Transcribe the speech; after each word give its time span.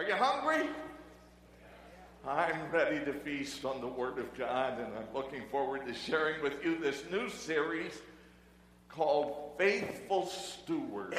Are 0.00 0.08
you 0.08 0.14
hungry? 0.14 0.66
I'm 2.26 2.70
ready 2.72 3.04
to 3.04 3.12
feast 3.12 3.66
on 3.66 3.82
the 3.82 3.86
Word 3.86 4.16
of 4.16 4.34
God, 4.34 4.78
and 4.78 4.86
I'm 4.96 5.14
looking 5.14 5.42
forward 5.50 5.86
to 5.86 5.92
sharing 5.92 6.42
with 6.42 6.64
you 6.64 6.78
this 6.78 7.04
new 7.12 7.28
series 7.28 7.92
called 8.88 9.58
Faithful 9.58 10.24
Steward. 10.24 11.18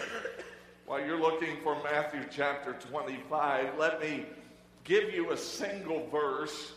While 0.88 1.06
you're 1.06 1.22
looking 1.22 1.58
for 1.62 1.76
Matthew 1.84 2.22
chapter 2.32 2.74
25, 2.74 3.78
let 3.78 4.02
me 4.02 4.26
give 4.84 5.14
you 5.14 5.30
a 5.30 5.38
single 5.38 6.08
verse 6.08 6.72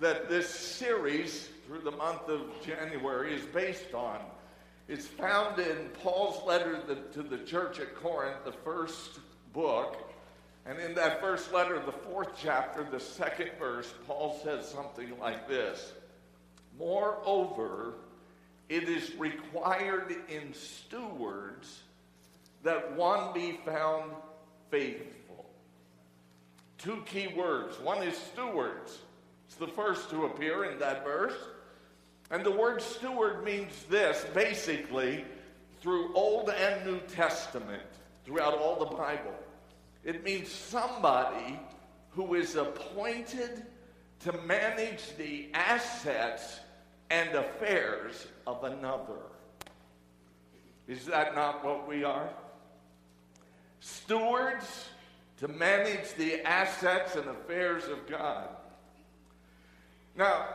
that 0.00 0.28
this 0.28 0.50
series 0.50 1.50
through 1.68 1.82
the 1.82 1.92
month 1.92 2.28
of 2.28 2.50
January 2.66 3.32
is 3.32 3.46
based 3.46 3.94
on. 3.94 4.18
It's 4.88 5.06
found 5.06 5.60
in 5.60 5.88
Paul's 6.02 6.44
letter 6.44 6.80
to 7.12 7.22
the 7.22 7.38
church 7.38 7.78
at 7.78 7.94
Corinth, 7.94 8.38
the 8.44 8.50
first 8.50 9.20
book. 9.52 10.10
And 10.66 10.78
in 10.78 10.94
that 10.94 11.20
first 11.20 11.52
letter, 11.52 11.78
the 11.84 11.92
fourth 11.92 12.30
chapter, 12.40 12.86
the 12.90 13.00
second 13.00 13.50
verse, 13.58 13.92
Paul 14.06 14.40
says 14.42 14.68
something 14.68 15.18
like 15.18 15.48
this 15.48 15.92
Moreover, 16.78 17.94
it 18.68 18.88
is 18.88 19.14
required 19.16 20.14
in 20.28 20.54
stewards 20.54 21.82
that 22.62 22.96
one 22.96 23.32
be 23.34 23.60
found 23.64 24.12
faithful. 24.70 25.46
Two 26.78 27.02
key 27.06 27.28
words. 27.36 27.78
One 27.78 28.02
is 28.02 28.16
stewards. 28.16 28.98
It's 29.46 29.56
the 29.56 29.68
first 29.68 30.10
to 30.10 30.24
appear 30.24 30.64
in 30.64 30.78
that 30.78 31.04
verse. 31.04 31.36
And 32.30 32.44
the 32.44 32.50
word 32.50 32.80
steward 32.80 33.44
means 33.44 33.84
this 33.90 34.24
basically 34.34 35.24
through 35.82 36.14
Old 36.14 36.48
and 36.48 36.86
New 36.86 36.98
Testament, 37.00 37.82
throughout 38.24 38.54
all 38.54 38.78
the 38.78 38.96
Bible. 38.96 39.34
It 40.04 40.22
means 40.24 40.50
somebody 40.50 41.58
who 42.10 42.34
is 42.34 42.56
appointed 42.56 43.64
to 44.20 44.32
manage 44.32 45.16
the 45.16 45.48
assets 45.54 46.60
and 47.10 47.34
affairs 47.34 48.26
of 48.46 48.64
another. 48.64 49.20
Is 50.86 51.06
that 51.06 51.34
not 51.34 51.64
what 51.64 51.88
we 51.88 52.04
are? 52.04 52.28
Stewards 53.80 54.88
to 55.38 55.48
manage 55.48 56.14
the 56.14 56.42
assets 56.42 57.16
and 57.16 57.28
affairs 57.28 57.84
of 57.84 58.06
God. 58.06 58.48
Now, 60.16 60.46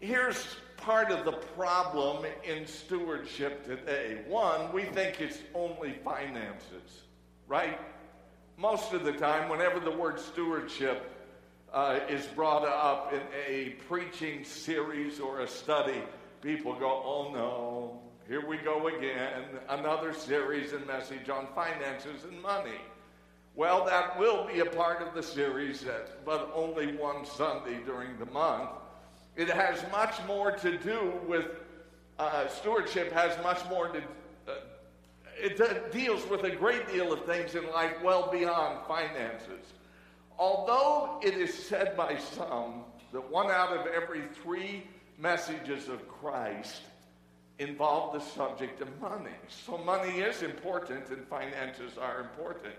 here's 0.00 0.56
part 0.76 1.10
of 1.10 1.24
the 1.24 1.32
problem 1.32 2.24
in 2.44 2.66
stewardship 2.66 3.64
today. 3.66 4.22
One, 4.26 4.72
we 4.72 4.84
think 4.84 5.20
it's 5.20 5.38
only 5.54 5.92
finances, 6.04 7.02
right? 7.46 7.78
Most 8.60 8.92
of 8.92 9.04
the 9.04 9.12
time, 9.12 9.48
whenever 9.48 9.80
the 9.80 9.90
word 9.90 10.20
stewardship 10.20 11.10
uh, 11.72 11.98
is 12.10 12.26
brought 12.26 12.66
up 12.66 13.10
in 13.14 13.22
a 13.48 13.70
preaching 13.88 14.44
series 14.44 15.18
or 15.18 15.40
a 15.40 15.48
study, 15.48 16.02
people 16.42 16.74
go, 16.74 17.02
oh 17.02 17.32
no, 17.32 18.00
here 18.28 18.46
we 18.46 18.58
go 18.58 18.88
again, 18.88 19.44
another 19.70 20.12
series 20.12 20.74
and 20.74 20.86
message 20.86 21.30
on 21.30 21.46
finances 21.54 22.24
and 22.24 22.42
money. 22.42 22.80
Well, 23.54 23.86
that 23.86 24.18
will 24.18 24.46
be 24.46 24.60
a 24.60 24.66
part 24.66 25.00
of 25.00 25.14
the 25.14 25.22
series, 25.22 25.86
but 26.26 26.52
only 26.54 26.94
one 26.96 27.24
Sunday 27.24 27.78
during 27.86 28.18
the 28.18 28.26
month. 28.26 28.70
It 29.36 29.48
has 29.48 29.82
much 29.90 30.16
more 30.26 30.52
to 30.52 30.76
do 30.76 31.14
with 31.26 31.46
uh, 32.18 32.46
stewardship, 32.48 33.10
has 33.12 33.42
much 33.42 33.60
more 33.70 33.88
to 33.88 34.02
it 35.42 35.92
deals 35.92 36.26
with 36.28 36.44
a 36.44 36.50
great 36.50 36.88
deal 36.88 37.12
of 37.12 37.24
things 37.24 37.54
in 37.54 37.70
life 37.70 37.94
well 38.02 38.30
beyond 38.30 38.86
finances. 38.86 39.72
Although 40.38 41.20
it 41.22 41.34
is 41.34 41.52
said 41.52 41.96
by 41.96 42.16
some 42.16 42.84
that 43.12 43.30
one 43.30 43.50
out 43.50 43.76
of 43.76 43.86
every 43.86 44.22
three 44.42 44.84
messages 45.18 45.88
of 45.88 46.08
Christ 46.08 46.82
involve 47.58 48.14
the 48.14 48.20
subject 48.20 48.80
of 48.80 48.88
money. 49.00 49.36
So 49.48 49.76
money 49.76 50.20
is 50.20 50.42
important 50.42 51.10
and 51.10 51.26
finances 51.28 51.98
are 51.98 52.20
important. 52.20 52.74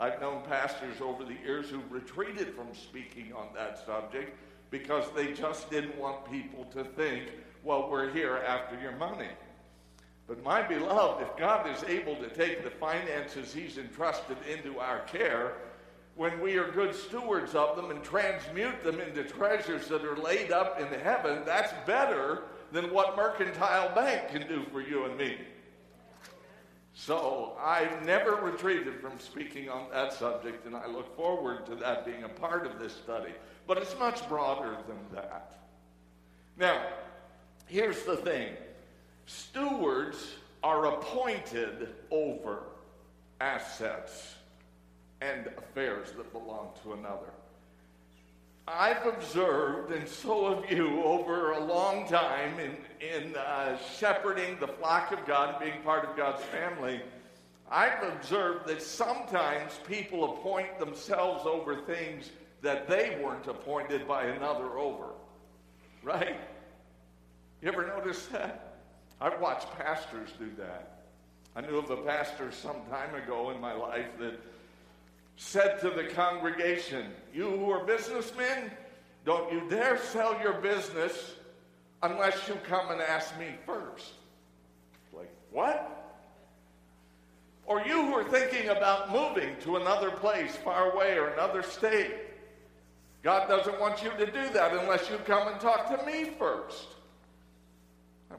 I've 0.00 0.20
known 0.20 0.42
pastors 0.42 1.00
over 1.00 1.24
the 1.24 1.34
years 1.34 1.70
who 1.70 1.80
retreated 1.88 2.54
from 2.54 2.74
speaking 2.74 3.32
on 3.32 3.48
that 3.54 3.84
subject 3.86 4.36
because 4.70 5.04
they 5.14 5.32
just 5.32 5.70
didn't 5.70 5.96
want 5.96 6.28
people 6.28 6.64
to 6.72 6.82
think, 6.82 7.30
well, 7.62 7.88
we're 7.88 8.10
here 8.10 8.42
after 8.44 8.78
your 8.80 8.92
money. 8.92 9.28
But 10.26 10.42
my 10.42 10.62
beloved, 10.62 11.22
if 11.22 11.36
God 11.36 11.68
is 11.68 11.84
able 11.84 12.16
to 12.16 12.28
take 12.28 12.64
the 12.64 12.70
finances 12.70 13.52
He's 13.52 13.76
entrusted 13.76 14.38
into 14.50 14.78
our 14.78 15.00
care, 15.00 15.54
when 16.16 16.40
we 16.40 16.56
are 16.56 16.70
good 16.70 16.94
stewards 16.94 17.54
of 17.54 17.76
them 17.76 17.90
and 17.90 18.02
transmute 18.02 18.82
them 18.82 19.00
into 19.00 19.24
treasures 19.24 19.88
that 19.88 20.04
are 20.04 20.16
laid 20.16 20.52
up 20.52 20.80
in 20.80 20.86
heaven, 21.00 21.42
that's 21.44 21.72
better 21.86 22.42
than 22.72 22.92
what 22.92 23.16
Mercantile 23.16 23.94
Bank 23.94 24.28
can 24.28 24.46
do 24.48 24.64
for 24.72 24.80
you 24.80 25.04
and 25.04 25.18
me. 25.18 25.38
So 26.94 27.56
I've 27.60 28.06
never 28.06 28.36
retreated 28.36 29.00
from 29.00 29.18
speaking 29.18 29.68
on 29.68 29.90
that 29.90 30.12
subject, 30.12 30.64
and 30.64 30.76
I 30.76 30.86
look 30.86 31.16
forward 31.16 31.66
to 31.66 31.74
that 31.76 32.06
being 32.06 32.22
a 32.22 32.28
part 32.28 32.66
of 32.66 32.78
this 32.78 32.92
study. 32.92 33.32
But 33.66 33.78
it's 33.78 33.98
much 33.98 34.26
broader 34.28 34.76
than 34.86 34.98
that. 35.12 35.58
Now, 36.56 36.80
here's 37.66 38.04
the 38.04 38.16
thing 38.16 38.54
Stewards 39.26 40.34
are 40.62 40.86
appointed 40.86 41.88
over 42.10 42.64
assets 43.40 44.34
and 45.20 45.46
affairs 45.58 46.12
that 46.16 46.32
belong 46.32 46.70
to 46.82 46.92
another. 46.92 47.32
I've 48.66 49.06
observed, 49.06 49.92
and 49.92 50.08
so 50.08 50.54
have 50.54 50.70
you, 50.70 51.02
over 51.02 51.52
a 51.52 51.62
long 51.62 52.08
time 52.08 52.58
in, 52.58 52.76
in 53.06 53.36
uh, 53.36 53.76
shepherding 53.98 54.58
the 54.58 54.68
flock 54.68 55.12
of 55.12 55.26
God, 55.26 55.50
and 55.50 55.70
being 55.70 55.82
part 55.82 56.08
of 56.08 56.16
God's 56.16 56.42
family, 56.44 57.02
I've 57.70 58.02
observed 58.02 58.66
that 58.68 58.80
sometimes 58.80 59.72
people 59.86 60.36
appoint 60.36 60.78
themselves 60.78 61.44
over 61.46 61.76
things 61.82 62.30
that 62.62 62.88
they 62.88 63.18
weren't 63.22 63.46
appointed 63.46 64.08
by 64.08 64.24
another 64.24 64.78
over. 64.78 65.08
Right? 66.02 66.40
You 67.60 67.68
ever 67.68 67.86
notice 67.86 68.26
that? 68.26 68.73
I've 69.20 69.40
watched 69.40 69.70
pastors 69.78 70.30
do 70.38 70.50
that. 70.58 70.94
I 71.56 71.60
knew 71.60 71.78
of 71.78 71.90
a 71.90 71.96
pastor 71.98 72.50
some 72.50 72.76
time 72.90 73.14
ago 73.14 73.50
in 73.50 73.60
my 73.60 73.72
life 73.72 74.06
that 74.18 74.40
said 75.36 75.80
to 75.80 75.90
the 75.90 76.04
congregation, 76.04 77.06
You 77.32 77.50
who 77.50 77.70
are 77.70 77.84
businessmen, 77.84 78.70
don't 79.24 79.52
you 79.52 79.62
dare 79.70 79.98
sell 79.98 80.38
your 80.42 80.54
business 80.54 81.34
unless 82.02 82.48
you 82.48 82.54
come 82.64 82.90
and 82.90 83.00
ask 83.00 83.38
me 83.38 83.54
first. 83.64 84.12
Like, 85.12 85.30
what? 85.50 86.20
Or 87.66 87.80
you 87.80 88.04
who 88.04 88.14
are 88.14 88.24
thinking 88.24 88.68
about 88.68 89.10
moving 89.10 89.56
to 89.60 89.76
another 89.76 90.10
place 90.10 90.54
far 90.56 90.92
away 90.92 91.16
or 91.16 91.28
another 91.28 91.62
state. 91.62 92.12
God 93.22 93.48
doesn't 93.48 93.80
want 93.80 94.02
you 94.02 94.10
to 94.10 94.26
do 94.26 94.52
that 94.52 94.72
unless 94.72 95.08
you 95.08 95.16
come 95.24 95.48
and 95.48 95.58
talk 95.58 95.88
to 95.88 96.04
me 96.04 96.32
first. 96.38 96.88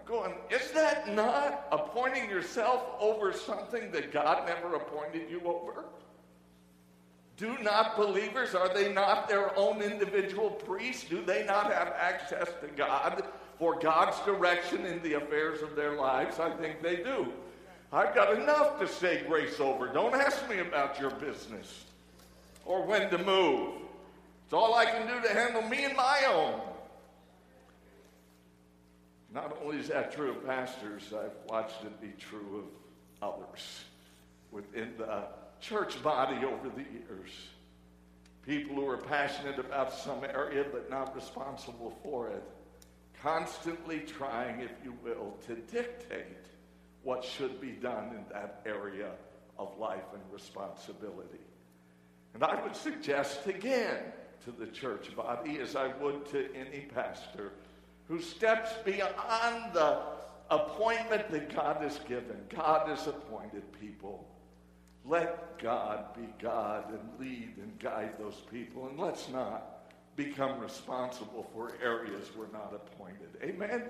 Going, 0.06 0.34
is 0.52 0.72
that 0.72 1.14
not 1.14 1.68
appointing 1.72 2.30
yourself 2.30 2.84
over 3.00 3.34
something 3.34 3.92
that 3.92 4.12
God 4.14 4.48
never 4.48 4.76
appointed 4.76 5.30
you 5.30 5.42
over? 5.46 5.86
Do 7.38 7.58
not 7.64 7.98
believers, 7.98 8.56
are 8.56 8.74
they 8.74 8.94
not 8.94 9.28
their 9.28 9.58
own 9.58 9.82
individual 9.82 10.52
priests? 10.52 11.06
Do 11.10 11.24
they 11.24 11.46
not 11.46 11.74
have 11.74 11.94
access 12.00 12.48
to 12.62 12.68
God 12.78 13.24
for 13.58 13.78
God's 13.80 14.20
direction 14.22 14.86
in 14.86 15.02
the 15.02 15.14
affairs 15.14 15.62
of 15.62 15.76
their 15.76 15.96
lives? 15.96 16.40
I 16.40 16.52
think 16.52 16.82
they 16.82 16.98
do. 16.98 17.34
I've 17.92 18.14
got 18.14 18.40
enough 18.40 18.80
to 18.80 18.88
say 18.88 19.24
grace 19.28 19.60
over. 19.60 19.88
Don't 19.88 20.14
ask 20.14 20.48
me 20.50 20.60
about 20.60 21.00
your 21.00 21.12
business 21.12 21.86
or 22.66 22.86
when 22.86 23.10
to 23.10 23.18
move. 23.18 23.74
It's 24.46 24.54
all 24.54 24.76
I 24.76 24.86
can 24.86 25.08
do 25.08 25.28
to 25.28 25.34
handle 25.34 25.64
me 25.64 25.84
and 25.84 25.96
my 25.96 26.24
own. 26.28 26.62
Not 29.36 29.58
only 29.62 29.80
is 29.80 29.90
that 29.90 30.14
true 30.14 30.32
of 30.32 30.46
pastors, 30.46 31.14
I've 31.14 31.36
watched 31.50 31.84
it 31.84 32.02
be 32.02 32.14
true 32.18 32.70
of 33.22 33.34
others 33.34 33.84
within 34.50 34.94
the 34.98 35.24
church 35.60 36.02
body 36.02 36.38
over 36.46 36.70
the 36.70 36.84
years. 36.84 37.32
People 38.48 38.78
who 38.78 38.88
are 38.88 38.98
passionate 38.98 39.60
about 39.60 39.94
some 39.94 40.24
area 40.24 40.64
but 40.72 40.90
not 40.90 41.14
responsible 41.14 42.00
for 42.02 42.30
it, 42.30 42.44
constantly 43.22 44.00
trying, 44.00 44.62
if 44.62 44.72
you 44.86 44.94
will, 45.04 45.34
to 45.48 45.56
dictate 45.56 46.46
what 47.04 47.22
should 47.22 47.60
be 47.60 47.72
done 47.72 48.16
in 48.16 48.24
that 48.32 48.62
area 48.66 49.12
of 49.60 49.78
life 49.78 50.14
and 50.14 50.24
responsibility. 50.32 51.44
And 52.34 52.42
I 52.42 52.64
would 52.64 52.76
suggest 52.76 53.46
again 53.48 54.00
to 54.46 54.52
the 54.52 54.68
church 54.68 55.14
body, 55.14 55.60
as 55.60 55.76
I 55.76 55.88
would 55.88 56.26
to 56.28 56.48
any 56.56 56.88
pastor, 56.94 57.52
who 58.08 58.22
steps 58.22 58.72
beyond 58.84 59.74
the 59.74 60.00
appointment 60.50 61.30
that 61.32 61.54
God 61.56 61.78
has 61.82 62.00
given. 62.08 62.38
God 62.50 62.88
has 62.90 63.08
appointed 63.08 63.64
people. 63.80 64.28
let 65.08 65.60
God 65.60 66.16
be 66.16 66.28
God 66.42 66.90
and 66.90 67.20
lead 67.20 67.54
and 67.58 67.78
guide 67.80 68.18
those 68.18 68.42
people. 68.52 68.88
And 68.88 69.00
let's 69.00 69.30
not 69.30 69.94
become 70.16 70.60
responsible 70.60 71.50
for 71.54 71.74
areas 71.84 72.32
we're 72.38 72.52
not 72.52 72.74
appointed. 72.74 73.30
Amen? 73.44 73.84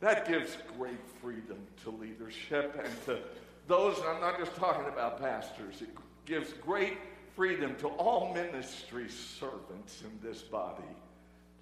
That 0.00 0.28
gives 0.28 0.56
great 0.76 1.00
freedom 1.20 1.58
to 1.84 1.90
leadership 1.90 2.80
and 2.82 3.04
to 3.06 3.18
those, 3.66 3.98
and 3.98 4.08
I'm 4.08 4.20
not 4.20 4.38
just 4.38 4.54
talking 4.56 4.86
about 4.86 5.20
pastors, 5.20 5.82
it 5.82 5.88
gives 6.26 6.52
great 6.54 6.98
freedom 7.36 7.74
to 7.76 7.88
all 7.88 8.34
ministry 8.34 9.08
servants 9.08 10.02
in 10.02 10.28
this 10.28 10.42
body. 10.42 10.82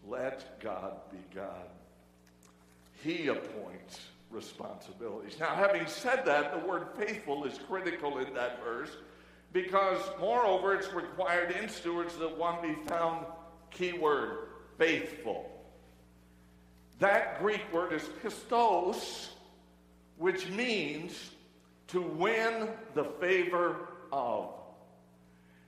Let 0.06 0.60
God 0.60 0.94
be 1.10 1.18
God. 1.34 1.68
He 3.02 3.28
appoints 3.28 4.00
responsibilities. 4.30 5.36
Now, 5.38 5.54
having 5.54 5.86
said 5.86 6.24
that, 6.26 6.52
the 6.52 6.66
word 6.66 6.88
faithful 6.96 7.44
is 7.44 7.58
critical 7.68 8.18
in 8.18 8.32
that 8.34 8.62
verse 8.62 8.90
because, 9.52 10.00
moreover, 10.20 10.74
it's 10.74 10.92
required 10.92 11.52
in 11.52 11.68
stewards 11.68 12.16
that 12.16 12.36
one 12.36 12.62
be 12.62 12.74
found, 12.86 13.26
keyword, 13.70 14.48
faithful. 14.78 15.50
That 17.00 17.40
Greek 17.40 17.72
word 17.72 17.92
is 17.92 18.02
pistos, 18.22 19.30
which 20.18 20.48
means 20.50 21.30
to 21.88 22.02
win 22.02 22.68
the 22.94 23.04
favor 23.04 23.88
of. 24.12 24.50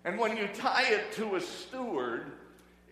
And 0.04 0.18
when 0.18 0.36
you 0.36 0.48
tie 0.48 0.88
it 0.88 1.12
to 1.12 1.36
a 1.36 1.40
steward, 1.40 2.32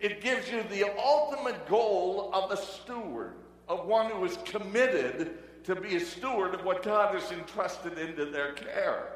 it 0.01 0.19
gives 0.21 0.49
you 0.49 0.63
the 0.63 0.91
ultimate 0.97 1.67
goal 1.69 2.31
of 2.33 2.51
a 2.51 2.57
steward, 2.57 3.35
of 3.69 3.85
one 3.85 4.09
who 4.09 4.25
is 4.25 4.37
committed 4.45 5.37
to 5.63 5.75
be 5.75 5.95
a 5.95 5.99
steward 5.99 6.55
of 6.55 6.65
what 6.65 6.81
God 6.81 7.13
has 7.13 7.31
entrusted 7.31 7.99
into 7.99 8.25
their 8.25 8.53
care. 8.53 9.13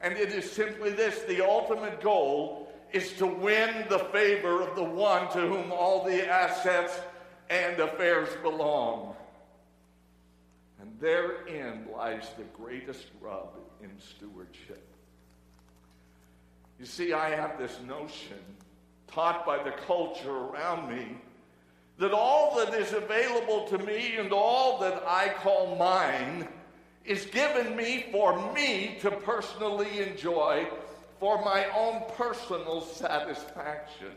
And 0.00 0.16
it 0.16 0.30
is 0.30 0.50
simply 0.50 0.90
this 0.90 1.22
the 1.22 1.44
ultimate 1.44 2.00
goal 2.00 2.72
is 2.92 3.14
to 3.14 3.26
win 3.26 3.84
the 3.88 3.98
favor 3.98 4.62
of 4.62 4.76
the 4.76 4.84
one 4.84 5.30
to 5.32 5.40
whom 5.40 5.72
all 5.72 6.04
the 6.04 6.28
assets 6.28 7.00
and 7.50 7.80
affairs 7.80 8.28
belong. 8.42 9.16
And 10.80 10.92
therein 11.00 11.88
lies 11.92 12.28
the 12.36 12.44
greatest 12.56 13.06
rub 13.20 13.58
in 13.82 13.90
stewardship. 13.98 14.86
You 16.78 16.86
see, 16.86 17.12
I 17.12 17.30
have 17.30 17.58
this 17.58 17.80
notion 17.84 18.38
taught 19.08 19.46
by 19.46 19.62
the 19.62 19.70
culture 19.70 20.30
around 20.30 20.88
me 20.94 21.16
that 21.98 22.12
all 22.12 22.56
that 22.56 22.74
is 22.74 22.92
available 22.92 23.66
to 23.68 23.78
me 23.78 24.16
and 24.16 24.32
all 24.32 24.78
that 24.80 25.02
I 25.06 25.30
call 25.30 25.76
mine 25.76 26.46
is 27.04 27.24
given 27.26 27.76
me 27.76 28.06
for 28.12 28.52
me 28.52 28.98
to 29.00 29.10
personally 29.10 30.00
enjoy 30.00 30.66
for 31.18 31.42
my 31.42 31.66
own 31.74 32.02
personal 32.16 32.82
satisfaction. 32.82 34.12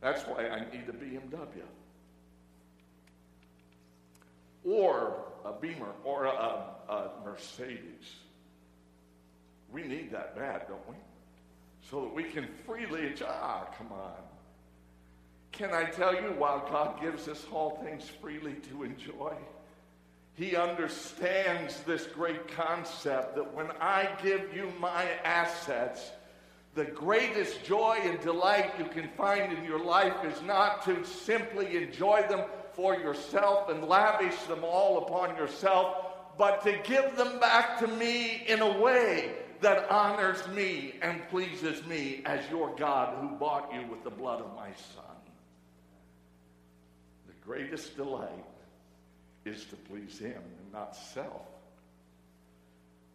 That's 0.00 0.22
why 0.22 0.48
I 0.48 0.60
need 0.60 0.88
a 0.88 0.92
BMW 0.92 1.62
or 4.64 5.24
a 5.44 5.52
Beamer 5.52 5.92
or 6.04 6.24
a, 6.24 6.64
a 6.88 7.10
Mercedes. 7.24 8.14
We 9.72 9.82
need 9.82 10.12
that 10.12 10.36
bad, 10.36 10.68
don't 10.68 10.88
we? 10.88 10.94
So 11.90 12.02
that 12.02 12.14
we 12.14 12.24
can 12.24 12.48
freely. 12.66 13.14
Ah, 13.26 13.66
come 13.76 13.92
on. 13.92 14.22
Can 15.52 15.74
I 15.74 15.84
tell 15.84 16.14
you, 16.14 16.34
while 16.38 16.66
God 16.70 17.00
gives 17.00 17.28
us 17.28 17.46
all 17.52 17.82
things 17.84 18.08
freely 18.20 18.54
to 18.70 18.84
enjoy, 18.84 19.34
He 20.34 20.56
understands 20.56 21.80
this 21.80 22.06
great 22.06 22.48
concept 22.48 23.36
that 23.36 23.54
when 23.54 23.70
I 23.78 24.08
give 24.22 24.54
you 24.56 24.72
my 24.80 25.06
assets, 25.24 26.10
the 26.74 26.86
greatest 26.86 27.62
joy 27.64 27.98
and 28.02 28.18
delight 28.22 28.72
you 28.78 28.86
can 28.86 29.08
find 29.10 29.52
in 29.52 29.62
your 29.62 29.84
life 29.84 30.24
is 30.24 30.40
not 30.42 30.82
to 30.86 31.04
simply 31.04 31.76
enjoy 31.76 32.24
them 32.30 32.46
for 32.72 32.94
yourself 32.94 33.68
and 33.68 33.84
lavish 33.84 34.36
them 34.44 34.64
all 34.64 35.06
upon 35.06 35.36
yourself, 35.36 35.96
but 36.38 36.62
to 36.64 36.78
give 36.84 37.14
them 37.16 37.38
back 37.38 37.78
to 37.80 37.86
me 37.86 38.42
in 38.48 38.62
a 38.62 38.78
way 38.78 39.34
that 39.62 39.90
honors 39.90 40.46
me 40.48 40.94
and 41.02 41.26
pleases 41.28 41.84
me 41.86 42.22
as 42.26 42.48
your 42.50 42.74
God 42.76 43.16
who 43.20 43.36
bought 43.36 43.72
you 43.72 43.86
with 43.90 44.04
the 44.04 44.10
blood 44.10 44.40
of 44.40 44.54
my 44.54 44.70
Son. 44.94 45.04
The 47.26 47.34
greatest 47.44 47.96
delight 47.96 48.44
is 49.44 49.64
to 49.66 49.76
please 49.76 50.18
Him 50.18 50.36
and 50.36 50.72
not 50.72 50.94
self. 50.96 51.42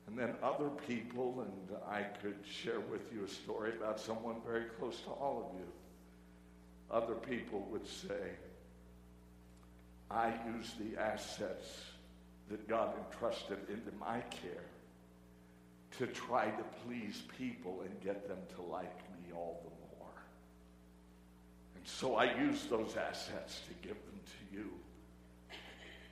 And 0.08 0.18
then 0.18 0.36
other 0.42 0.70
people, 0.88 1.46
and 1.46 1.78
I 1.90 2.04
could 2.22 2.38
share 2.50 2.80
with 2.80 3.12
you 3.14 3.26
a 3.26 3.30
story 3.30 3.74
about 3.78 4.00
someone 4.00 4.38
very 4.46 4.66
close 4.80 5.00
to 5.02 5.10
all 5.10 5.50
of 5.52 5.60
you. 5.60 5.68
Other 6.90 7.16
people 7.16 7.68
would 7.70 7.86
say, 7.86 8.32
I 10.10 10.34
use 10.56 10.72
the 10.80 11.02
assets 11.02 11.68
that 12.50 12.70
God 12.70 12.94
entrusted 13.12 13.58
into 13.70 13.92
my 14.00 14.22
care 14.22 14.64
to 15.98 16.08
try 16.08 16.50
to 16.50 16.64
please 16.86 17.24
people 17.38 17.82
and 17.82 18.02
get 18.02 18.28
them 18.28 18.38
to 18.56 18.62
like 18.62 18.98
me 19.12 19.34
all 19.34 19.62
the 19.64 19.98
more. 19.98 20.14
And 21.76 21.88
so 21.88 22.16
I 22.16 22.36
use 22.40 22.66
those 22.70 22.96
assets 22.98 23.62
to 23.68 23.88
give 23.88 23.98
them 24.06 24.20
to 24.26 24.58
you 24.58 24.70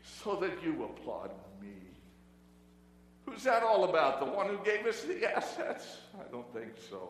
so 0.03 0.35
that 0.37 0.63
you 0.63 0.83
applaud 0.83 1.31
me. 1.61 1.73
Who's 3.25 3.43
that 3.43 3.63
all 3.63 3.83
about? 3.83 4.19
The 4.19 4.25
one 4.25 4.47
who 4.47 4.57
gave 4.63 4.85
us 4.85 5.01
the 5.01 5.35
assets? 5.35 5.97
I 6.19 6.31
don't 6.31 6.51
think 6.53 6.73
so. 6.89 7.09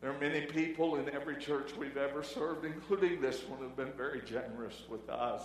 There 0.00 0.10
are 0.10 0.18
many 0.18 0.42
people 0.42 0.96
in 0.96 1.10
every 1.10 1.36
church 1.36 1.72
we've 1.78 1.98
ever 1.98 2.22
served, 2.22 2.64
including 2.64 3.20
this 3.20 3.42
one, 3.44 3.60
who've 3.60 3.76
been 3.76 3.92
very 3.92 4.22
generous 4.22 4.82
with 4.88 5.08
us. 5.10 5.42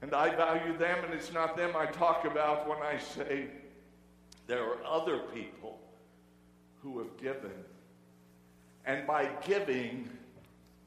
And 0.00 0.14
I 0.14 0.34
value 0.34 0.76
them, 0.78 1.04
and 1.04 1.12
it's 1.12 1.32
not 1.32 1.56
them 1.56 1.72
I 1.76 1.86
talk 1.86 2.24
about 2.24 2.68
when 2.68 2.78
I 2.78 2.98
say 2.98 3.48
there 4.46 4.62
are 4.62 4.84
other 4.84 5.18
people 5.34 5.78
who 6.82 6.98
have 6.98 7.16
given. 7.16 7.64
And 8.84 9.06
by 9.06 9.30
giving, 9.46 10.10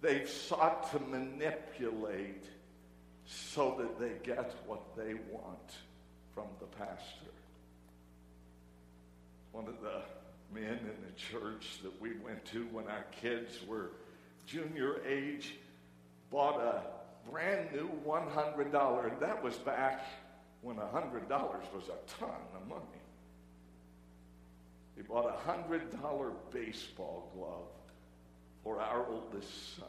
they've 0.02 0.30
sought 0.30 0.92
to 0.92 1.00
manipulate 1.00 2.46
so 3.26 3.76
that 3.80 4.00
they 4.00 4.14
get 4.24 4.54
what 4.66 4.96
they 4.96 5.16
want 5.32 5.72
from 6.34 6.46
the 6.60 6.68
pastor. 6.78 7.32
One 9.52 9.68
of 9.68 9.82
the 9.82 10.02
men 10.54 10.80
in 10.80 10.96
the 11.06 11.12
church 11.18 11.80
that 11.84 12.00
we 12.00 12.12
went 12.24 12.46
to 12.46 12.66
when 12.72 12.88
our 12.88 13.06
kids 13.22 13.60
were 13.68 13.92
junior 14.46 15.02
age 15.06 15.56
bought 16.32 16.60
a 16.62 16.84
brand 17.30 17.72
new 17.74 17.90
$100, 18.06 19.12
and 19.12 19.20
that 19.20 19.44
was 19.44 19.56
back 19.56 20.06
when 20.62 20.78
$100 20.78 21.30
was 21.30 21.90
a 21.90 22.20
ton 22.20 22.30
of 22.56 22.68
money. 22.68 22.97
He 24.98 25.04
bought 25.04 25.26
a 25.26 25.50
$100 25.50 26.34
baseball 26.52 27.32
glove 27.36 27.70
for 28.64 28.82
our 28.82 29.06
oldest 29.08 29.78
son. 29.78 29.88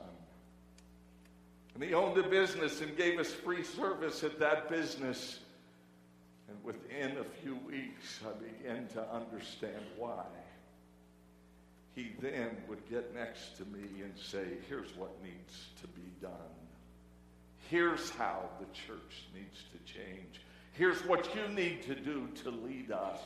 And 1.74 1.82
he 1.82 1.94
owned 1.94 2.18
a 2.18 2.28
business 2.28 2.80
and 2.80 2.96
gave 2.96 3.18
us 3.18 3.32
free 3.32 3.64
service 3.64 4.22
at 4.22 4.38
that 4.38 4.68
business. 4.68 5.40
And 6.48 6.62
within 6.62 7.16
a 7.18 7.24
few 7.42 7.56
weeks, 7.66 8.20
I 8.24 8.32
began 8.62 8.86
to 8.88 9.14
understand 9.14 9.82
why 9.96 10.24
he 11.98 12.12
then 12.20 12.56
would 12.68 12.88
get 12.88 13.12
next 13.12 13.56
to 13.56 13.64
me 13.64 14.02
and 14.02 14.12
say, 14.16 14.44
Here's 14.68 14.94
what 14.96 15.10
needs 15.20 15.66
to 15.80 15.88
be 15.88 16.08
done. 16.22 16.30
Here's 17.68 18.10
how 18.10 18.48
the 18.60 18.66
church 18.66 19.26
needs 19.34 19.64
to 19.72 19.92
change. 19.92 20.40
Here's 20.74 21.04
what 21.04 21.34
you 21.34 21.48
need 21.52 21.82
to 21.82 21.96
do 21.96 22.28
to 22.44 22.50
lead 22.50 22.92
us. 22.92 23.18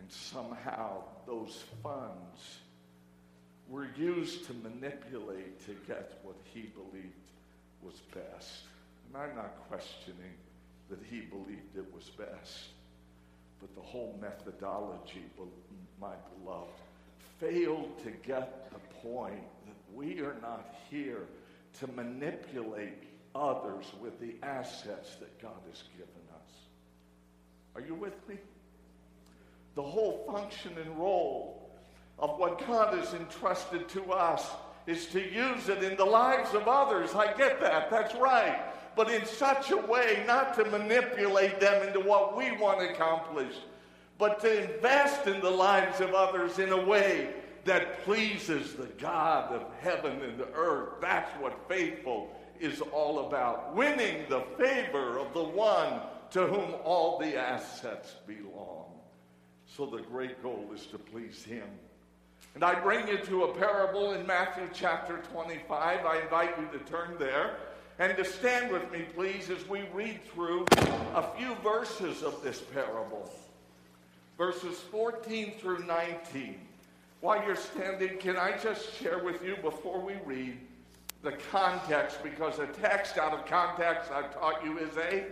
And 0.00 0.10
somehow 0.10 1.02
those 1.26 1.62
funds 1.82 2.58
were 3.68 3.88
used 3.96 4.46
to 4.46 4.54
manipulate 4.54 5.64
to 5.66 5.76
get 5.86 6.18
what 6.22 6.36
he 6.54 6.62
believed 6.62 7.12
was 7.82 7.96
best. 8.14 8.62
And 9.06 9.22
I'm 9.22 9.36
not 9.36 9.68
questioning 9.68 10.34
that 10.88 11.00
he 11.10 11.20
believed 11.20 11.76
it 11.76 11.94
was 11.94 12.08
best. 12.10 12.68
But 13.60 13.74
the 13.74 13.82
whole 13.82 14.18
methodology, 14.22 15.24
my 16.00 16.14
beloved, 16.38 16.70
failed 17.38 18.02
to 18.04 18.10
get 18.26 18.70
the 18.72 18.78
point 19.06 19.44
that 19.66 19.94
we 19.94 20.20
are 20.20 20.36
not 20.40 20.74
here 20.88 21.26
to 21.80 21.86
manipulate 21.88 23.02
others 23.34 23.84
with 24.00 24.18
the 24.18 24.34
assets 24.42 25.16
that 25.16 25.40
God 25.42 25.60
has 25.68 25.82
given 25.96 26.24
us. 26.34 26.52
Are 27.74 27.82
you 27.82 27.94
with 27.94 28.26
me? 28.28 28.36
The 29.74 29.82
whole 29.82 30.24
function 30.26 30.72
and 30.78 30.98
role 30.98 31.70
of 32.18 32.38
what 32.38 32.66
God 32.66 32.96
has 32.98 33.14
entrusted 33.14 33.88
to 33.90 34.12
us 34.12 34.46
is 34.86 35.06
to 35.06 35.20
use 35.20 35.68
it 35.68 35.82
in 35.82 35.96
the 35.96 36.04
lives 36.04 36.54
of 36.54 36.66
others. 36.66 37.14
I 37.14 37.32
get 37.34 37.60
that. 37.60 37.90
That's 37.90 38.14
right. 38.16 38.60
But 38.96 39.10
in 39.10 39.24
such 39.24 39.70
a 39.70 39.76
way 39.76 40.24
not 40.26 40.54
to 40.56 40.64
manipulate 40.64 41.60
them 41.60 41.86
into 41.86 42.00
what 42.00 42.36
we 42.36 42.50
want 42.56 42.80
to 42.80 42.90
accomplish, 42.90 43.54
but 44.18 44.40
to 44.40 44.74
invest 44.74 45.26
in 45.26 45.40
the 45.40 45.50
lives 45.50 46.00
of 46.00 46.12
others 46.12 46.58
in 46.58 46.72
a 46.72 46.84
way 46.84 47.32
that 47.64 48.04
pleases 48.04 48.74
the 48.74 48.88
God 48.98 49.52
of 49.52 49.64
heaven 49.80 50.20
and 50.22 50.38
the 50.38 50.48
earth. 50.54 50.94
That's 51.00 51.30
what 51.40 51.68
faithful 51.68 52.34
is 52.58 52.80
all 52.80 53.28
about. 53.28 53.74
Winning 53.74 54.24
the 54.28 54.42
favor 54.58 55.18
of 55.18 55.32
the 55.32 55.44
one 55.44 56.00
to 56.32 56.46
whom 56.46 56.74
all 56.84 57.18
the 57.18 57.36
assets 57.36 58.14
belong. 58.26 58.79
So 59.76 59.86
the 59.86 60.02
great 60.02 60.42
goal 60.42 60.68
is 60.74 60.86
to 60.86 60.98
please 60.98 61.44
him. 61.44 61.66
And 62.54 62.64
I 62.64 62.78
bring 62.80 63.06
you 63.06 63.18
to 63.18 63.44
a 63.44 63.54
parable 63.54 64.12
in 64.12 64.26
Matthew 64.26 64.68
chapter 64.74 65.18
25. 65.32 66.04
I 66.04 66.20
invite 66.20 66.58
you 66.58 66.78
to 66.78 66.84
turn 66.90 67.16
there 67.18 67.56
and 68.00 68.16
to 68.16 68.24
stand 68.24 68.72
with 68.72 68.90
me, 68.90 69.04
please, 69.14 69.48
as 69.48 69.68
we 69.68 69.82
read 69.94 70.20
through 70.34 70.66
a 71.14 71.24
few 71.36 71.54
verses 71.56 72.22
of 72.22 72.42
this 72.42 72.60
parable. 72.60 73.30
Verses 74.36 74.80
14 74.90 75.54
through 75.60 75.84
19. 75.84 76.58
While 77.20 77.44
you're 77.44 77.54
standing, 77.54 78.18
can 78.18 78.36
I 78.36 78.56
just 78.56 78.94
share 78.96 79.22
with 79.22 79.44
you 79.44 79.56
before 79.62 80.00
we 80.00 80.14
read 80.24 80.58
the 81.22 81.32
context? 81.52 82.22
Because 82.22 82.58
a 82.58 82.66
text 82.66 83.18
out 83.18 83.32
of 83.32 83.46
context, 83.46 84.10
I've 84.10 84.34
taught 84.34 84.64
you, 84.64 84.78
is 84.78 84.96
a. 84.96 85.26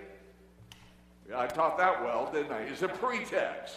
I 1.35 1.47
taught 1.47 1.78
that 1.78 2.04
well, 2.04 2.30
didn't 2.33 2.52
I? 2.52 2.62
Is 2.64 2.83
a 2.83 2.88
pretext. 2.88 3.76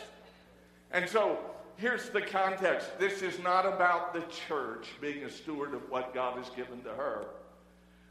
And 0.94 1.10
so 1.10 1.40
here's 1.78 2.10
the 2.10 2.22
context 2.22 3.00
this 3.00 3.22
is 3.22 3.40
not 3.40 3.66
about 3.66 4.14
the 4.14 4.24
church 4.48 4.90
being 5.00 5.24
a 5.24 5.30
steward 5.30 5.74
of 5.74 5.90
what 5.90 6.14
God 6.14 6.38
has 6.38 6.50
given 6.50 6.82
to 6.84 6.90
her. 6.90 7.26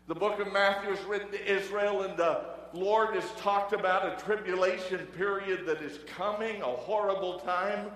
The 0.09 0.15
book 0.15 0.41
of 0.41 0.53
Matthew 0.53 0.91
is 0.91 1.01
written 1.05 1.31
to 1.31 1.57
Israel, 1.57 2.03
and 2.03 2.17
the 2.17 2.45
Lord 2.73 3.15
has 3.15 3.31
talked 3.41 3.73
about 3.73 4.07
a 4.07 4.25
tribulation 4.25 5.07
period 5.17 5.67
that 5.67 5.83
is 5.83 6.01
coming, 6.17 6.63
a 6.63 6.67
horrible 6.67 7.39
time. 7.41 7.91